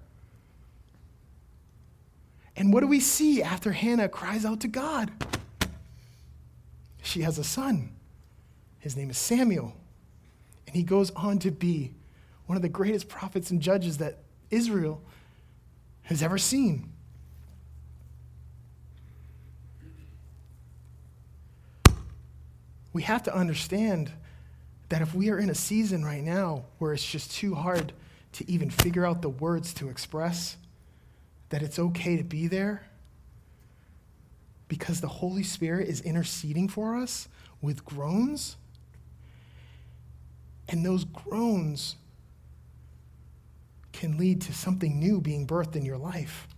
And 2.57 2.73
what 2.73 2.81
do 2.81 2.87
we 2.87 3.01
see 3.01 3.42
after 3.42 3.73
Hannah 3.73 4.09
cries 4.09 4.45
out 4.45 4.61
to 4.61 4.69
God? 4.69 5.11
She 7.03 7.23
has 7.23 7.38
a 7.38 7.45
son. 7.45 7.90
His 8.79 8.97
name 8.97 9.11
is 9.11 9.19
Samuel. 9.19 9.75
And 10.66 10.75
he 10.75 10.83
goes 10.83 11.11
on 11.12 11.38
to 11.40 11.51
be 11.51 11.92
one 12.47 12.57
of 12.57 12.62
the 12.62 12.69
greatest 12.69 13.09
prophets 13.09 13.51
and 13.51 13.61
judges 13.61 13.99
that 13.99 14.19
Israel 14.51 15.03
has 16.03 16.23
ever 16.23 16.38
seen. 16.38 16.92
We 22.92 23.03
have 23.03 23.23
to 23.25 23.35
understand 23.35 24.11
that 24.88 25.03
if 25.03 25.14
we 25.14 25.29
are 25.31 25.38
in 25.38 25.51
a 25.51 25.55
season 25.55 26.05
right 26.05 26.23
now 26.23 26.64
where 26.79 26.95
it's 26.95 27.05
just 27.05 27.31
too 27.33 27.55
hard 27.55 27.92
to 28.33 28.51
even 28.51 28.71
figure 28.71 29.05
out 29.05 29.21
the 29.21 29.29
words 29.29 29.75
to 29.75 29.88
express, 29.88 30.57
that 31.49 31.63
it's 31.63 31.79
okay 31.79 32.17
to 32.17 32.25
be 32.25 32.49
there 32.49 32.87
because 34.69 35.01
the 35.01 35.09
Holy 35.09 35.43
Spirit 35.43 35.89
is 35.89 36.01
interceding 36.01 36.69
for 36.69 36.97
us 36.97 37.29
with 37.61 37.85
groans. 37.85 38.57
And 40.69 40.85
those 40.85 41.05
groans 41.05 41.97
can 43.93 44.19
lead 44.19 44.41
to 44.43 44.53
something 44.53 44.99
new 44.99 45.21
being 45.21 45.47
birthed 45.47 45.77
in 45.77 45.85
your 45.85 45.97
life. 45.97 46.49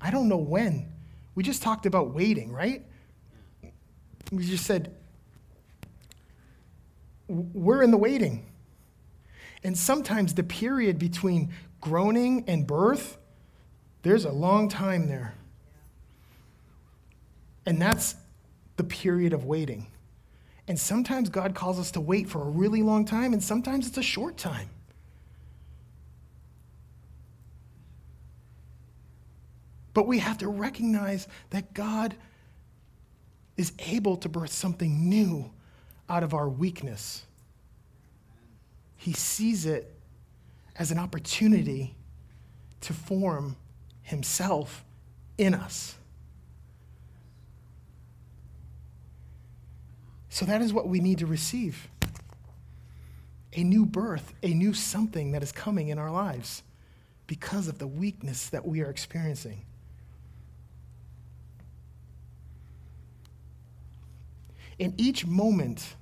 I 0.00 0.10
don't 0.10 0.28
know 0.28 0.38
when. 0.38 0.90
We 1.34 1.42
just 1.42 1.62
talked 1.62 1.86
about 1.86 2.14
waiting, 2.14 2.52
right? 2.52 2.84
We 4.32 4.44
just 4.44 4.64
said, 4.64 4.94
we're 7.28 7.82
in 7.82 7.90
the 7.90 7.98
waiting. 7.98 8.46
And 9.62 9.76
sometimes 9.76 10.34
the 10.34 10.42
period 10.42 10.98
between 10.98 11.52
groaning 11.80 12.44
and 12.48 12.66
birth, 12.66 13.18
there's 14.02 14.24
a 14.24 14.32
long 14.32 14.68
time 14.68 15.08
there. 15.08 15.34
And 17.66 17.80
that's 17.80 18.16
the 18.76 18.84
period 18.84 19.32
of 19.32 19.44
waiting. 19.44 19.86
And 20.66 20.78
sometimes 20.78 21.28
God 21.28 21.54
calls 21.54 21.78
us 21.78 21.90
to 21.92 22.00
wait 22.00 22.28
for 22.28 22.42
a 22.42 22.48
really 22.48 22.82
long 22.82 23.04
time, 23.04 23.32
and 23.32 23.42
sometimes 23.42 23.86
it's 23.86 23.98
a 23.98 24.02
short 24.02 24.36
time. 24.36 24.70
But 29.94 30.06
we 30.06 30.18
have 30.20 30.38
to 30.38 30.48
recognize 30.48 31.26
that 31.50 31.74
God 31.74 32.14
is 33.56 33.72
able 33.80 34.16
to 34.18 34.28
birth 34.28 34.52
something 34.52 35.08
new 35.08 35.50
out 36.08 36.22
of 36.22 36.32
our 36.34 36.48
weakness. 36.48 37.24
He 38.96 39.12
sees 39.12 39.66
it 39.66 39.92
as 40.76 40.92
an 40.92 40.98
opportunity 40.98 41.96
to 42.82 42.92
form 42.92 43.56
Himself 44.08 44.84
in 45.36 45.54
us. 45.54 45.96
So 50.30 50.46
that 50.46 50.62
is 50.62 50.72
what 50.72 50.88
we 50.88 51.00
need 51.00 51.18
to 51.18 51.26
receive 51.26 51.88
a 53.52 53.64
new 53.64 53.84
birth, 53.84 54.34
a 54.42 54.48
new 54.54 54.72
something 54.72 55.32
that 55.32 55.42
is 55.42 55.52
coming 55.52 55.88
in 55.88 55.98
our 55.98 56.10
lives 56.10 56.62
because 57.26 57.68
of 57.68 57.78
the 57.78 57.86
weakness 57.86 58.48
that 58.50 58.66
we 58.66 58.80
are 58.80 58.88
experiencing. 58.88 59.62
In 64.78 64.94
each 64.96 65.26
moment, 65.26 65.96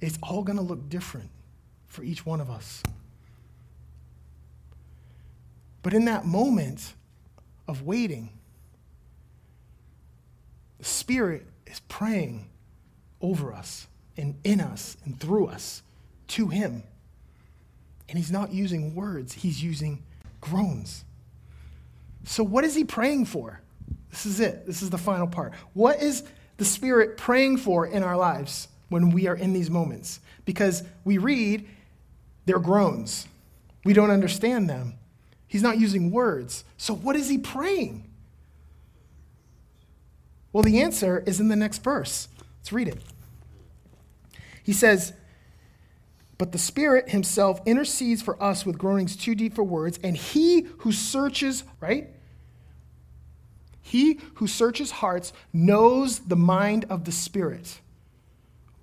it's 0.00 0.18
all 0.22 0.42
going 0.42 0.58
to 0.58 0.62
look 0.62 0.88
different 0.88 1.30
for 1.86 2.02
each 2.02 2.26
one 2.26 2.40
of 2.40 2.50
us. 2.50 2.82
But 5.82 5.94
in 5.94 6.04
that 6.06 6.24
moment 6.24 6.94
of 7.66 7.82
waiting, 7.82 8.30
the 10.78 10.84
Spirit 10.84 11.46
is 11.66 11.80
praying 11.88 12.48
over 13.20 13.52
us 13.52 13.86
and 14.16 14.34
in 14.44 14.60
us 14.60 14.96
and 15.04 15.18
through 15.18 15.46
us 15.46 15.82
to 16.28 16.48
Him. 16.48 16.82
And 18.08 18.18
He's 18.18 18.30
not 18.30 18.52
using 18.52 18.94
words, 18.94 19.32
He's 19.34 19.62
using 19.62 20.02
groans. 20.40 21.04
So, 22.24 22.42
what 22.42 22.64
is 22.64 22.74
He 22.74 22.84
praying 22.84 23.26
for? 23.26 23.60
This 24.10 24.26
is 24.26 24.40
it. 24.40 24.66
This 24.66 24.82
is 24.82 24.90
the 24.90 24.98
final 24.98 25.26
part. 25.26 25.52
What 25.74 26.02
is 26.02 26.24
the 26.56 26.64
Spirit 26.64 27.16
praying 27.16 27.58
for 27.58 27.86
in 27.86 28.02
our 28.02 28.16
lives 28.16 28.68
when 28.88 29.10
we 29.10 29.26
are 29.26 29.36
in 29.36 29.52
these 29.52 29.70
moments? 29.70 30.20
Because 30.44 30.82
we 31.04 31.18
read, 31.18 31.68
they're 32.46 32.58
groans. 32.58 33.28
We 33.84 33.92
don't 33.92 34.10
understand 34.10 34.68
them. 34.68 34.97
He's 35.48 35.62
not 35.62 35.80
using 35.80 36.10
words. 36.10 36.64
So, 36.76 36.94
what 36.94 37.16
is 37.16 37.28
He 37.28 37.38
praying? 37.38 38.08
Well, 40.52 40.62
the 40.62 40.80
answer 40.80 41.22
is 41.26 41.40
in 41.40 41.48
the 41.48 41.56
next 41.56 41.82
verse. 41.82 42.28
Let's 42.58 42.72
read 42.72 42.88
it. 42.88 43.02
He 44.62 44.72
says, 44.72 45.14
But 46.36 46.52
the 46.52 46.58
Spirit 46.58 47.08
Himself 47.08 47.60
intercedes 47.64 48.20
for 48.20 48.40
us 48.42 48.66
with 48.66 48.78
groanings 48.78 49.16
too 49.16 49.34
deep 49.34 49.54
for 49.54 49.64
words, 49.64 49.98
and 50.02 50.16
He 50.16 50.66
who 50.78 50.92
searches, 50.92 51.64
right? 51.80 52.10
He 53.80 54.20
who 54.34 54.46
searches 54.46 54.90
hearts 54.90 55.32
knows 55.50 56.18
the 56.20 56.36
mind 56.36 56.84
of 56.90 57.04
the 57.06 57.12
Spirit. 57.12 57.80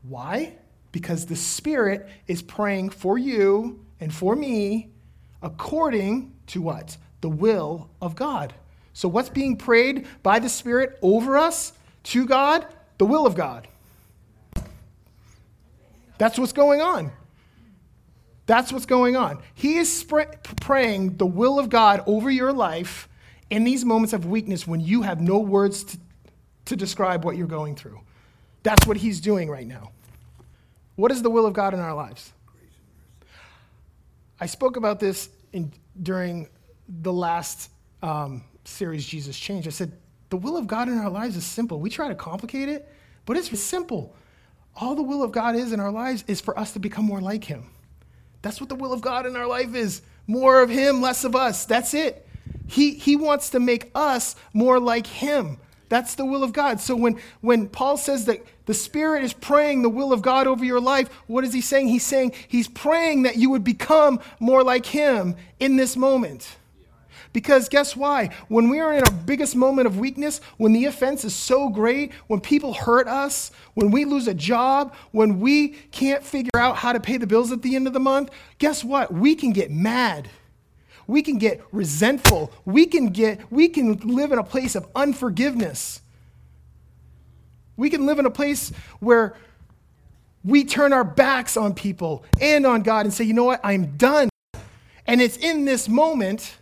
Why? 0.02 0.54
Because 0.92 1.28
the 1.28 1.36
Spirit 1.36 2.08
is 2.28 2.42
praying 2.42 2.90
for 2.90 3.20
you 3.20 3.86
and 4.00 4.12
for 4.12 4.36
me 4.36 4.90
according 5.44 6.35
to 6.48 6.62
what? 6.62 6.98
The 7.22 7.30
will 7.30 7.90
of 8.02 8.16
God. 8.16 8.54
So, 8.94 9.08
what's 9.10 9.30
being 9.30 9.58
prayed 9.58 10.08
by 10.24 10.40
the 10.40 10.50
Spirit 10.50 10.98
over 11.02 11.38
us 11.38 11.74
to 12.04 12.26
God? 12.26 12.66
The 12.98 13.06
will 13.06 13.26
of 13.26 13.36
God. 13.36 13.68
That's 16.18 16.40
what's 16.40 16.54
going 16.54 16.82
on. 16.82 17.12
That's 18.46 18.72
what's 18.72 18.86
going 18.86 19.16
on. 19.16 19.42
He 19.54 19.78
is 19.78 20.06
praying 20.62 21.18
the 21.18 21.26
will 21.26 21.60
of 21.60 21.70
God 21.70 22.04
over 22.06 22.30
your 22.30 22.54
life 22.54 23.10
in 23.50 23.64
these 23.64 23.84
moments 23.84 24.14
of 24.14 24.26
weakness 24.26 24.68
when 24.68 24.80
you 24.80 25.02
have 25.02 25.20
no 25.20 25.40
words 25.40 25.84
to, 25.84 25.98
to 26.66 26.76
describe 26.76 27.26
what 27.26 27.36
you're 27.38 27.48
going 27.48 27.76
through. 27.76 28.00
That's 28.64 28.86
what 28.88 28.98
he's 28.98 29.20
doing 29.20 29.50
right 29.50 29.68
now. 29.68 29.92
What 30.96 31.12
is 31.12 31.22
the 31.22 31.30
will 31.30 31.46
of 31.46 31.54
God 31.54 31.74
in 31.74 31.80
our 31.80 31.94
lives? 31.94 32.32
I 34.40 34.46
spoke 34.46 34.78
about 34.78 35.00
this 35.00 35.30
in, 35.52 35.72
during 36.02 36.50
the 36.88 37.14
last 37.14 37.70
um, 38.02 38.44
series, 38.64 39.06
Jesus 39.06 39.38
Changed. 39.38 39.68
I 39.68 39.72
said, 39.72 39.94
the 40.30 40.38
will 40.38 40.58
of 40.58 40.68
God 40.68 40.90
in 40.90 40.98
our 40.98 41.10
lives 41.10 41.36
is 41.36 41.46
simple. 41.46 41.80
We 41.80 41.90
try 41.90 42.08
to 42.08 42.16
complicate 42.16 42.70
it, 42.70 42.92
but 43.26 43.38
it's 43.38 43.58
simple 43.60 44.16
all 44.76 44.96
the 44.96 45.04
will 45.04 45.24
of 45.24 45.32
God 45.32 45.56
is 45.56 45.72
in 45.72 45.80
our 45.80 45.92
lives 45.92 46.24
is 46.28 46.42
for 46.42 46.58
us 46.60 46.74
to 46.74 46.80
become 46.80 47.06
more 47.06 47.22
like 47.22 47.44
Him. 47.44 47.70
That's 48.42 48.60
what 48.60 48.70
the 48.70 48.76
will 48.76 48.94
of 48.94 49.02
God 49.02 49.26
in 49.26 49.36
our 49.36 49.48
life 49.48 49.74
is 49.74 50.02
more 50.28 50.62
of 50.62 50.70
Him, 50.70 51.02
less 51.02 51.24
of 51.24 51.36
us. 51.36 51.66
That's 51.66 51.94
it. 51.94 52.28
He, 52.68 52.94
he 52.96 53.16
wants 53.16 53.52
to 53.52 53.60
make 53.60 53.90
us 53.96 54.36
more 54.54 54.80
like 54.80 55.08
Him. 55.08 55.58
That's 55.90 56.16
the 56.16 56.26
will 56.26 56.44
of 56.44 56.54
God. 56.54 56.80
So 56.80 56.96
when, 56.96 57.20
when 57.42 57.68
Paul 57.68 57.98
says 57.98 58.26
that 58.26 58.44
the 58.66 58.74
Spirit 58.74 59.24
is 59.24 59.34
praying 59.34 59.82
the 59.82 59.90
will 59.90 60.12
of 60.12 60.22
God 60.22 60.48
over 60.48 60.66
your 60.66 60.80
life, 60.80 61.10
what 61.28 61.44
is 61.44 61.54
he 61.54 61.62
saying? 61.62 61.90
He's 61.90 62.06
saying 62.06 62.34
he's 62.48 62.68
praying 62.68 63.24
that 63.24 63.38
you 63.38 63.50
would 63.52 63.64
become 63.64 64.20
more 64.40 64.64
like 64.64 64.86
him 64.86 65.36
in 65.60 65.78
this 65.78 65.96
moment. 65.96 66.58
Because 67.36 67.68
guess 67.68 67.98
why? 67.98 68.30
When 68.48 68.70
we 68.70 68.80
are 68.80 68.94
in 68.94 69.04
our 69.04 69.12
biggest 69.12 69.58
moment 69.58 69.88
of 69.88 70.00
weakness, 70.00 70.40
when 70.56 70.72
the 70.72 70.86
offense 70.86 71.26
is 71.26 71.36
so 71.36 71.68
great, 71.68 72.14
when 72.28 72.40
people 72.40 72.74
hurt 72.74 73.10
us, 73.10 73.52
when 73.74 73.92
we 73.92 74.06
lose 74.06 74.30
a 74.30 74.34
job, 74.34 74.96
when 75.12 75.42
we 75.42 75.70
can't 75.92 76.24
figure 76.24 76.50
out 76.56 76.78
how 76.78 76.94
to 76.94 77.00
pay 77.02 77.18
the 77.18 77.28
bills 77.28 77.52
at 77.52 77.62
the 77.62 77.76
end 77.76 77.88
of 77.88 77.94
the 77.94 78.00
month, 78.00 78.30
guess 78.58 78.86
what? 78.86 79.14
We 79.14 79.36
can 79.36 79.52
get 79.52 79.70
mad. 79.70 80.30
We 81.08 81.22
can 81.22 81.38
get 81.38 81.62
resentful. 81.72 82.52
We 82.66 82.86
can 82.86 83.08
get 83.08 83.52
we 83.52 83.70
can 83.70 83.98
live 83.98 84.32
in 84.32 84.40
a 84.40 84.44
place 84.44 84.76
of 84.76 84.88
unforgiveness. 84.96 86.02
We 87.78 87.90
can 87.90 88.06
live 88.06 88.20
in 88.20 88.26
a 88.26 88.32
place 88.32 88.72
where 89.00 89.36
we 90.44 90.64
turn 90.64 90.94
our 90.94 91.04
backs 91.04 91.58
on 91.58 91.74
people 91.74 92.24
and 92.40 92.66
on 92.66 92.84
God 92.84 93.06
and 93.06 93.14
say, 93.14 93.24
"You 93.24 93.34
know 93.34 93.46
what? 93.46 93.60
I'm 93.64 93.98
done." 93.98 94.30
And 95.08 95.22
it's 95.22 95.38
in 95.38 95.66
this 95.66 95.88
moment 95.88 96.58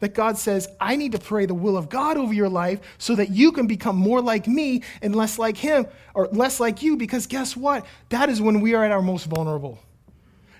that 0.00 0.14
God 0.14 0.36
says, 0.36 0.68
I 0.80 0.96
need 0.96 1.12
to 1.12 1.18
pray 1.18 1.46
the 1.46 1.54
will 1.54 1.76
of 1.76 1.88
God 1.88 2.16
over 2.16 2.32
your 2.32 2.48
life 2.48 2.80
so 2.98 3.14
that 3.14 3.30
you 3.30 3.52
can 3.52 3.66
become 3.66 3.96
more 3.96 4.20
like 4.20 4.46
me 4.46 4.82
and 5.00 5.16
less 5.16 5.38
like 5.38 5.56
him 5.56 5.86
or 6.14 6.28
less 6.28 6.60
like 6.60 6.82
you. 6.82 6.96
Because 6.96 7.26
guess 7.26 7.56
what? 7.56 7.86
That 8.10 8.28
is 8.28 8.40
when 8.40 8.60
we 8.60 8.74
are 8.74 8.84
at 8.84 8.90
our 8.90 9.02
most 9.02 9.24
vulnerable. 9.24 9.78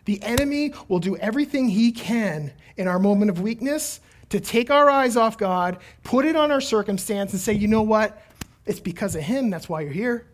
The 0.07 0.23
enemy 0.23 0.73
will 0.89 0.99
do 0.99 1.17
everything 1.17 1.69
he 1.69 1.93
can 1.93 2.53
in 2.77 2.89
our 2.89 2.99
moment 2.99 3.31
of 3.31 3.41
weakness 3.41 4.01
to 4.31 4.41
take 4.41 4.71
our 4.71 4.91
eyes 4.91 5.17
off 5.17 5.39
God, 5.39 5.79
put 6.03 6.25
it 6.25 6.35
on 6.35 6.51
our 6.51 6.61
circumstance, 6.61 7.33
and 7.33 7.41
say, 7.41 7.53
you 7.53 7.69
know 7.69 7.83
what? 7.83 8.21
It's 8.65 8.81
because 8.81 9.15
of 9.15 9.23
him. 9.23 9.51
That's 9.51 9.69
why 9.69 9.83
you're 9.83 9.93
here. 9.93 10.27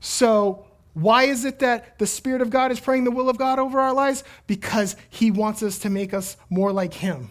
So 0.00 0.66
why 0.94 1.24
is 1.24 1.44
it 1.44 1.60
that 1.60 1.98
the 1.98 2.06
Spirit 2.06 2.42
of 2.42 2.50
God 2.50 2.72
is 2.72 2.80
praying 2.80 3.04
the 3.04 3.10
will 3.10 3.28
of 3.28 3.38
God 3.38 3.58
over 3.58 3.78
our 3.80 3.92
lives? 3.92 4.24
Because 4.46 4.96
He 5.08 5.30
wants 5.30 5.62
us 5.62 5.78
to 5.80 5.90
make 5.90 6.12
us 6.12 6.36
more 6.48 6.72
like 6.72 6.94
Him. 6.94 7.30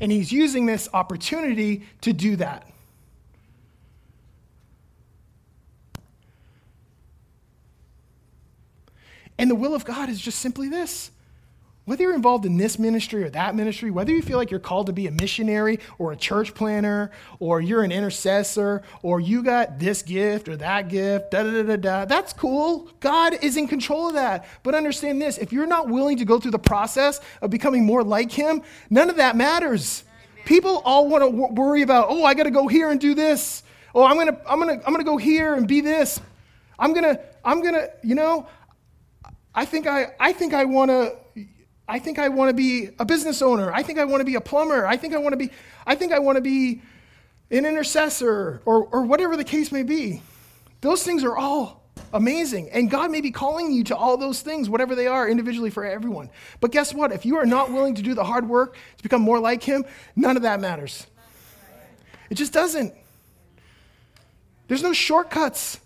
And 0.00 0.12
He's 0.12 0.30
using 0.30 0.66
this 0.66 0.88
opportunity 0.92 1.84
to 2.02 2.12
do 2.12 2.36
that. 2.36 2.68
And 9.40 9.50
the 9.50 9.54
will 9.54 9.74
of 9.74 9.86
God 9.86 10.10
is 10.10 10.20
just 10.20 10.38
simply 10.38 10.68
this 10.68 11.10
whether 11.86 12.02
you're 12.04 12.14
involved 12.14 12.44
in 12.44 12.56
this 12.56 12.78
ministry 12.78 13.24
or 13.24 13.30
that 13.30 13.56
ministry, 13.56 13.90
whether 13.90 14.12
you 14.12 14.22
feel 14.22 14.36
like 14.36 14.50
you're 14.50 14.60
called 14.60 14.86
to 14.86 14.92
be 14.92 15.08
a 15.08 15.10
missionary 15.10 15.80
or 15.98 16.12
a 16.12 16.16
church 16.16 16.54
planner, 16.54 17.10
or 17.40 17.60
you're 17.60 17.82
an 17.82 17.90
intercessor, 17.90 18.82
or 19.02 19.18
you 19.18 19.42
got 19.42 19.80
this 19.80 20.02
gift 20.02 20.46
or 20.46 20.56
that 20.56 20.88
gift, 20.88 21.32
da 21.32 21.42
da 21.42 21.50
da 21.50 21.62
da 21.62 21.76
da, 21.76 22.04
that's 22.04 22.32
cool. 22.32 22.88
God 23.00 23.42
is 23.42 23.56
in 23.56 23.66
control 23.66 24.08
of 24.08 24.14
that. 24.14 24.46
But 24.62 24.76
understand 24.76 25.20
this 25.20 25.36
if 25.38 25.52
you're 25.52 25.66
not 25.66 25.88
willing 25.88 26.18
to 26.18 26.24
go 26.24 26.38
through 26.38 26.52
the 26.52 26.60
process 26.60 27.18
of 27.40 27.50
becoming 27.50 27.84
more 27.84 28.04
like 28.04 28.30
Him, 28.30 28.62
none 28.90 29.10
of 29.10 29.16
that 29.16 29.34
matters. 29.34 30.04
People 30.44 30.82
all 30.84 31.08
want 31.08 31.24
to 31.24 31.30
w- 31.30 31.54
worry 31.54 31.82
about, 31.82 32.06
oh, 32.08 32.24
I 32.24 32.34
got 32.34 32.44
to 32.44 32.50
go 32.52 32.68
here 32.68 32.90
and 32.90 33.00
do 33.00 33.14
this. 33.14 33.64
Oh, 33.96 34.04
I'm 34.04 34.16
gonna, 34.16 34.38
I'm 34.46 34.60
gonna, 34.60 34.80
I'm 34.86 34.92
gonna 34.92 35.02
go 35.02 35.16
here 35.16 35.54
and 35.54 35.66
be 35.66 35.80
this. 35.80 36.20
I'm 36.78 36.92
gonna, 36.92 37.18
I'm 37.44 37.62
gonna, 37.62 37.88
you 38.02 38.14
know, 38.14 38.46
I 39.54 39.64
think 39.64 39.86
I, 39.86 40.12
I 40.18 40.32
think 40.32 40.54
I 40.54 40.64
want 40.64 40.90
to 40.90 41.16
I 41.90 41.98
think 41.98 42.20
I 42.20 42.28
want 42.28 42.50
to 42.50 42.54
be 42.54 42.90
a 43.00 43.04
business 43.04 43.42
owner. 43.42 43.72
I 43.72 43.82
think 43.82 43.98
I 43.98 44.04
want 44.04 44.20
to 44.20 44.24
be 44.24 44.36
a 44.36 44.40
plumber. 44.40 44.86
I 44.86 44.96
think 44.96 45.12
I 45.12 45.18
want 45.18 45.32
to 45.32 45.36
be, 45.36 45.50
I 45.84 45.96
think 45.96 46.12
I 46.12 46.20
want 46.20 46.36
to 46.36 46.40
be 46.40 46.82
an 47.50 47.66
intercessor 47.66 48.62
or, 48.64 48.84
or 48.84 49.02
whatever 49.02 49.36
the 49.36 49.42
case 49.42 49.72
may 49.72 49.82
be. 49.82 50.22
Those 50.82 51.02
things 51.02 51.24
are 51.24 51.36
all 51.36 51.82
amazing. 52.12 52.70
And 52.70 52.88
God 52.88 53.10
may 53.10 53.20
be 53.20 53.32
calling 53.32 53.72
you 53.72 53.82
to 53.84 53.96
all 53.96 54.16
those 54.16 54.40
things, 54.40 54.70
whatever 54.70 54.94
they 54.94 55.08
are, 55.08 55.28
individually 55.28 55.70
for 55.70 55.84
everyone. 55.84 56.30
But 56.60 56.70
guess 56.70 56.94
what? 56.94 57.10
If 57.10 57.26
you 57.26 57.36
are 57.38 57.46
not 57.46 57.72
willing 57.72 57.96
to 57.96 58.02
do 58.02 58.14
the 58.14 58.24
hard 58.24 58.48
work 58.48 58.76
to 58.96 59.02
become 59.02 59.22
more 59.22 59.40
like 59.40 59.64
Him, 59.64 59.84
none 60.14 60.36
of 60.36 60.42
that 60.42 60.60
matters. 60.60 61.08
It 62.30 62.36
just 62.36 62.52
doesn't. 62.52 62.94
There's 64.68 64.84
no 64.84 64.92
shortcuts. 64.92 65.80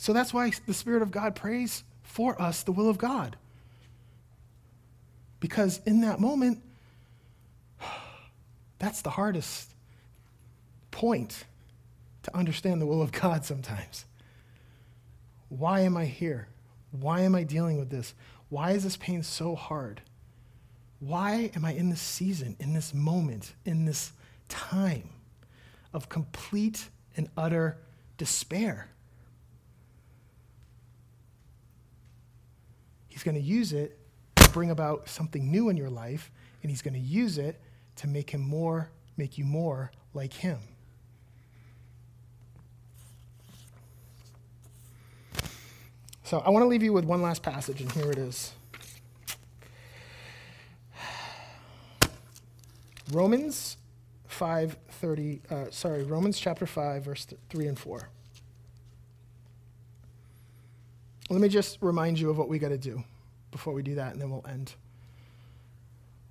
So 0.00 0.14
that's 0.14 0.32
why 0.32 0.50
the 0.64 0.72
Spirit 0.72 1.02
of 1.02 1.10
God 1.10 1.34
prays 1.34 1.84
for 2.02 2.40
us 2.40 2.62
the 2.62 2.72
will 2.72 2.88
of 2.88 2.96
God. 2.96 3.36
Because 5.40 5.78
in 5.84 6.00
that 6.00 6.18
moment, 6.18 6.62
that's 8.78 9.02
the 9.02 9.10
hardest 9.10 9.74
point 10.90 11.44
to 12.22 12.34
understand 12.34 12.80
the 12.80 12.86
will 12.86 13.02
of 13.02 13.12
God 13.12 13.44
sometimes. 13.44 14.06
Why 15.50 15.80
am 15.80 15.98
I 15.98 16.06
here? 16.06 16.48
Why 16.92 17.20
am 17.20 17.34
I 17.34 17.42
dealing 17.42 17.78
with 17.78 17.90
this? 17.90 18.14
Why 18.48 18.70
is 18.70 18.84
this 18.84 18.96
pain 18.96 19.22
so 19.22 19.54
hard? 19.54 20.00
Why 21.00 21.50
am 21.54 21.62
I 21.62 21.74
in 21.74 21.90
this 21.90 22.00
season, 22.00 22.56
in 22.58 22.72
this 22.72 22.94
moment, 22.94 23.52
in 23.66 23.84
this 23.84 24.12
time 24.48 25.10
of 25.92 26.08
complete 26.08 26.88
and 27.18 27.28
utter 27.36 27.76
despair? 28.16 28.88
He's 33.10 33.22
going 33.22 33.34
to 33.34 33.40
use 33.40 33.74
it 33.74 33.98
to 34.36 34.48
bring 34.50 34.70
about 34.70 35.08
something 35.08 35.50
new 35.50 35.68
in 35.68 35.76
your 35.76 35.90
life, 35.90 36.30
and 36.62 36.70
he's 36.70 36.80
going 36.80 36.94
to 36.94 37.00
use 37.00 37.36
it 37.36 37.60
to 37.96 38.06
make 38.06 38.30
him 38.30 38.40
more, 38.40 38.88
make 39.18 39.36
you 39.36 39.44
more 39.44 39.90
like 40.14 40.32
him. 40.32 40.58
So 46.24 46.38
I 46.38 46.50
want 46.50 46.62
to 46.62 46.68
leave 46.68 46.82
you 46.82 46.92
with 46.92 47.04
one 47.04 47.20
last 47.20 47.42
passage, 47.42 47.80
and 47.80 47.90
here 47.92 48.10
it 48.10 48.16
is. 48.16 48.52
Romans 53.10 53.76
5:30 54.30 55.50
uh, 55.50 55.70
sorry, 55.70 56.04
Romans 56.04 56.38
chapter 56.38 56.66
5 56.66 57.04
verse 57.04 57.26
3 57.48 57.66
and 57.66 57.78
4. 57.78 58.08
Let 61.30 61.40
me 61.40 61.48
just 61.48 61.78
remind 61.80 62.18
you 62.18 62.28
of 62.28 62.38
what 62.38 62.48
we 62.48 62.58
got 62.58 62.70
to 62.70 62.78
do 62.78 63.04
before 63.52 63.72
we 63.72 63.84
do 63.84 63.94
that, 63.94 64.12
and 64.12 64.20
then 64.20 64.30
we'll 64.30 64.44
end. 64.48 64.74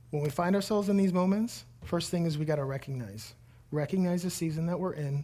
When 0.10 0.22
we 0.22 0.30
find 0.30 0.56
ourselves 0.56 0.90
in 0.90 0.98
these 0.98 1.14
moments, 1.14 1.64
first 1.86 2.12
thing 2.12 2.26
is 2.26 2.38
we 2.38 2.44
got 2.44 2.58
to 2.58 2.66
recognize. 2.66 3.34
Recognize 3.72 4.24
the 4.24 4.30
season 4.30 4.66
that 4.66 4.78
we're 4.78 4.94
in, 4.94 5.24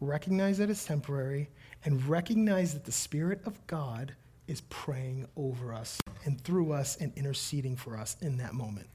recognize 0.00 0.56
that 0.56 0.70
it's 0.70 0.86
temporary, 0.86 1.50
and 1.84 2.02
recognize 2.08 2.72
that 2.72 2.84
the 2.84 2.92
Spirit 2.92 3.42
of 3.44 3.66
God 3.66 4.14
is 4.48 4.62
praying 4.62 5.28
over 5.36 5.74
us 5.74 6.00
and 6.24 6.40
through 6.40 6.72
us 6.72 6.96
and 6.96 7.12
interceding 7.14 7.76
for 7.76 7.98
us 7.98 8.16
in 8.22 8.38
that 8.38 8.54
moment. 8.54 8.88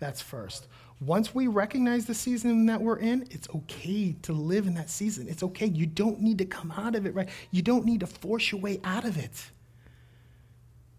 That's 0.00 0.22
first. 0.22 0.68
Once 1.02 1.34
we 1.34 1.48
recognize 1.48 2.06
the 2.06 2.14
season 2.14 2.64
that 2.64 2.80
we're 2.80 2.98
in, 2.98 3.26
it's 3.30 3.48
okay 3.54 4.16
to 4.22 4.32
live 4.32 4.66
in 4.66 4.74
that 4.74 4.88
season. 4.88 5.28
It's 5.28 5.42
okay. 5.42 5.66
You 5.66 5.84
don't 5.84 6.22
need 6.22 6.38
to 6.38 6.46
come 6.46 6.72
out 6.72 6.94
of 6.94 7.04
it, 7.04 7.14
right? 7.14 7.28
You 7.50 7.60
don't 7.60 7.84
need 7.84 8.00
to 8.00 8.06
force 8.06 8.50
your 8.52 8.62
way 8.62 8.80
out 8.82 9.04
of 9.04 9.18
it. 9.18 9.50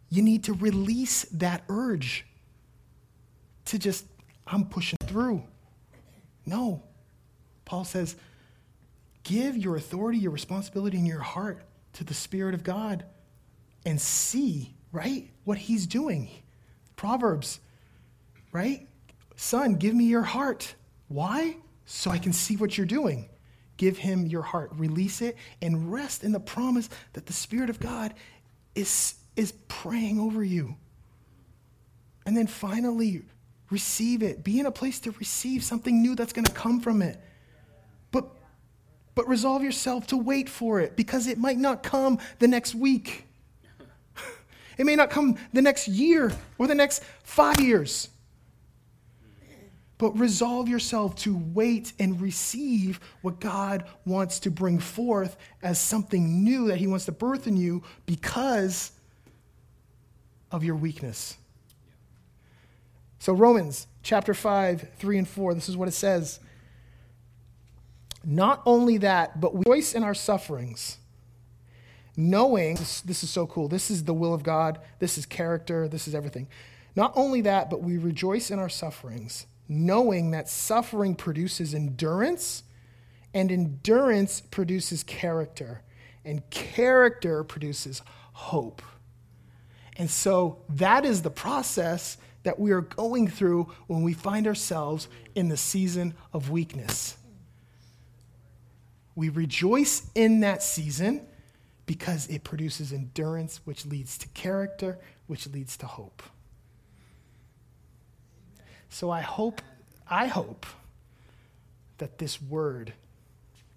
You 0.10 0.22
need 0.22 0.46
to 0.46 0.54
release 0.54 1.24
that 1.34 1.64
urge 1.70 2.26
to 3.66 3.78
just, 3.78 4.06
I'm 4.46 4.66
pushing 4.66 4.98
through. 5.04 5.44
No. 6.46 6.84
Paul 7.66 7.84
says, 7.84 8.16
give 9.24 9.58
your 9.58 9.76
authority, 9.76 10.20
your 10.20 10.32
responsibility, 10.32 10.98
and 10.98 11.08
your 11.08 11.20
heart 11.20 11.62
to 11.94 12.04
the 12.04 12.14
Spirit 12.14 12.56
of 12.56 12.64
God 12.64 13.04
and 13.86 14.00
see, 14.00 14.74
right, 14.92 15.30
what 15.44 15.58
He's 15.58 15.86
doing. 15.86 16.30
Proverbs, 16.96 17.60
right? 18.52 18.88
Son, 19.36 19.76
give 19.76 19.94
me 19.94 20.06
your 20.06 20.24
heart. 20.24 20.76
Why? 21.10 21.58
So 21.86 22.10
I 22.10 22.18
can 22.18 22.34
see 22.34 22.56
what 22.56 22.78
you're 22.78 22.88
doing. 22.88 23.30
Give 23.76 23.98
Him 23.98 24.26
your 24.26 24.42
heart, 24.42 24.72
release 24.76 25.22
it, 25.22 25.36
and 25.62 25.92
rest 25.92 26.24
in 26.24 26.32
the 26.32 26.40
promise 26.40 26.90
that 27.14 27.26
the 27.26 27.34
Spirit 27.34 27.70
of 27.70 27.80
God 27.80 28.14
is 28.76 29.16
is 29.38 29.54
praying 29.70 30.20
over 30.20 30.44
you. 30.44 30.76
And 32.26 32.36
then 32.36 32.48
finally, 32.48 33.22
receive 33.70 34.22
it. 34.22 34.44
Be 34.44 34.60
in 34.60 34.66
a 34.66 34.72
place 34.72 35.00
to 35.02 35.12
receive 35.12 35.64
something 35.64 36.02
new 36.02 36.16
that's 36.16 36.34
going 36.34 36.46
to 36.46 36.52
come 36.52 36.82
from 36.82 37.02
it. 37.02 37.22
But, 38.12 38.26
but 39.16 39.28
resolve 39.30 39.64
yourself 39.64 40.08
to 40.08 40.18
wait 40.18 40.50
for 40.50 40.82
it 40.82 40.98
because 40.98 41.28
it 41.28 41.38
might 41.38 41.58
not 41.58 41.84
come 41.84 42.20
the 42.40 42.48
next 42.48 42.76
week. 42.76 43.26
It 44.78 44.86
may 44.86 44.96
not 44.96 45.10
come 45.10 45.38
the 45.54 45.64
next 45.64 45.88
year 45.88 46.32
or 46.60 46.68
the 46.68 46.76
next 46.76 47.04
five 47.24 47.60
years. 47.60 48.10
But 49.98 50.20
resolve 50.20 50.70
yourself 50.70 51.16
to 51.24 51.36
wait 51.36 51.94
and 51.98 52.22
receive 52.22 53.00
what 53.24 53.40
God 53.40 53.86
wants 54.06 54.40
to 54.42 54.52
bring 54.52 54.78
forth 54.78 55.36
as 55.64 55.82
something 55.82 56.44
new 56.44 56.68
that 56.68 56.78
He 56.78 56.86
wants 56.86 57.06
to 57.06 57.12
birth 57.12 57.48
in 57.48 57.58
you 57.58 57.82
because 58.06 58.92
of 60.52 60.64
your 60.64 60.76
weakness, 60.76 61.38
So, 63.20 63.34
Romans 63.34 63.88
chapter 64.04 64.34
5, 64.34 64.90
3 64.98 65.18
and 65.18 65.28
4, 65.28 65.54
this 65.54 65.68
is 65.68 65.76
what 65.76 65.88
it 65.88 65.94
says. 65.94 66.40
Not 68.24 68.62
only 68.66 68.98
that, 69.00 69.42
but 69.42 69.54
we 69.54 69.64
rejoice 69.68 69.94
in 69.94 70.04
our 70.04 70.14
sufferings, 70.14 70.98
knowing 72.16 72.76
this, 72.76 73.02
this 73.02 73.24
is 73.24 73.30
so 73.30 73.48
cool. 73.48 73.68
This 73.68 73.90
is 73.90 74.04
the 74.04 74.14
will 74.14 74.34
of 74.34 74.44
God, 74.44 74.80
this 75.00 75.18
is 75.18 75.26
character, 75.26 75.88
this 75.88 76.08
is 76.08 76.16
everything. 76.16 76.48
Not 76.96 77.12
only 77.16 77.42
that, 77.42 77.70
but 77.70 77.82
we 77.82 77.98
rejoice 77.98 78.50
in 78.50 78.60
our 78.60 78.70
sufferings, 78.70 79.46
knowing 79.68 80.32
that 80.32 80.50
suffering 80.50 81.16
produces 81.16 81.74
endurance, 81.74 82.64
and 83.34 83.52
endurance 83.52 84.42
produces 84.42 85.04
character, 85.04 85.82
and 86.26 86.50
character 86.50 87.44
produces 87.44 88.02
hope. 88.34 88.82
And 89.98 90.10
so 90.10 90.60
that 90.70 91.06
is 91.06 91.22
the 91.24 91.30
process 91.30 92.18
that 92.44 92.60
we 92.60 92.72
are 92.72 92.82
going 92.82 93.28
through 93.28 93.74
when 93.88 94.04
we 94.04 94.14
find 94.14 94.48
ourselves 94.48 95.08
in 95.36 95.50
the 95.50 95.58
season 95.58 96.14
of 96.32 96.50
weakness. 96.50 97.18
We 99.16 99.30
rejoice 99.30 100.10
in 100.14 100.42
that 100.42 100.62
season 100.62 101.26
because 101.88 102.28
it 102.28 102.44
produces 102.44 102.94
endurance, 102.94 103.62
which 103.66 103.86
leads 103.86 104.18
to 104.20 104.28
character, 104.30 105.00
which 105.26 105.48
leads 105.48 105.76
to 105.78 105.88
hope. 105.88 106.22
So 108.90 109.10
I 109.10 109.22
hope, 109.22 109.62
I 110.08 110.28
hope 110.28 110.66
that 111.98 112.20
this 112.20 112.42
word 112.42 112.94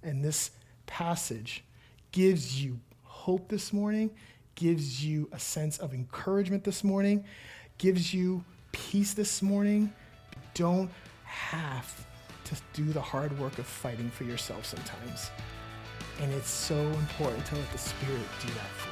and 0.02 0.22
this 0.24 0.50
passage 0.86 1.64
gives 2.12 2.62
you 2.62 2.78
hope 3.02 3.48
this 3.48 3.72
morning, 3.72 4.10
gives 4.61 5.02
you 5.02 5.26
a 5.32 5.38
sense 5.38 5.78
of 5.78 5.94
encouragement 5.94 6.62
this 6.64 6.84
morning, 6.84 7.24
gives 7.78 8.12
you 8.12 8.44
peace 8.72 9.14
this 9.14 9.40
morning. 9.40 9.90
Don't 10.52 10.90
have 11.24 12.06
to 12.44 12.54
do 12.74 12.84
the 12.92 13.00
hard 13.00 13.36
work 13.38 13.58
of 13.58 13.66
fighting 13.66 14.11
for 14.11 14.24
yourself 14.24 14.66
sometimes. 14.66 15.30
And 16.20 16.30
it's 16.32 16.50
so 16.50 16.76
important 16.76 17.46
to 17.46 17.54
let 17.54 17.72
the 17.72 17.78
Spirit 17.78 18.20
do 18.42 18.48
that 18.48 18.70
for 18.76 18.88
you. 18.88 18.89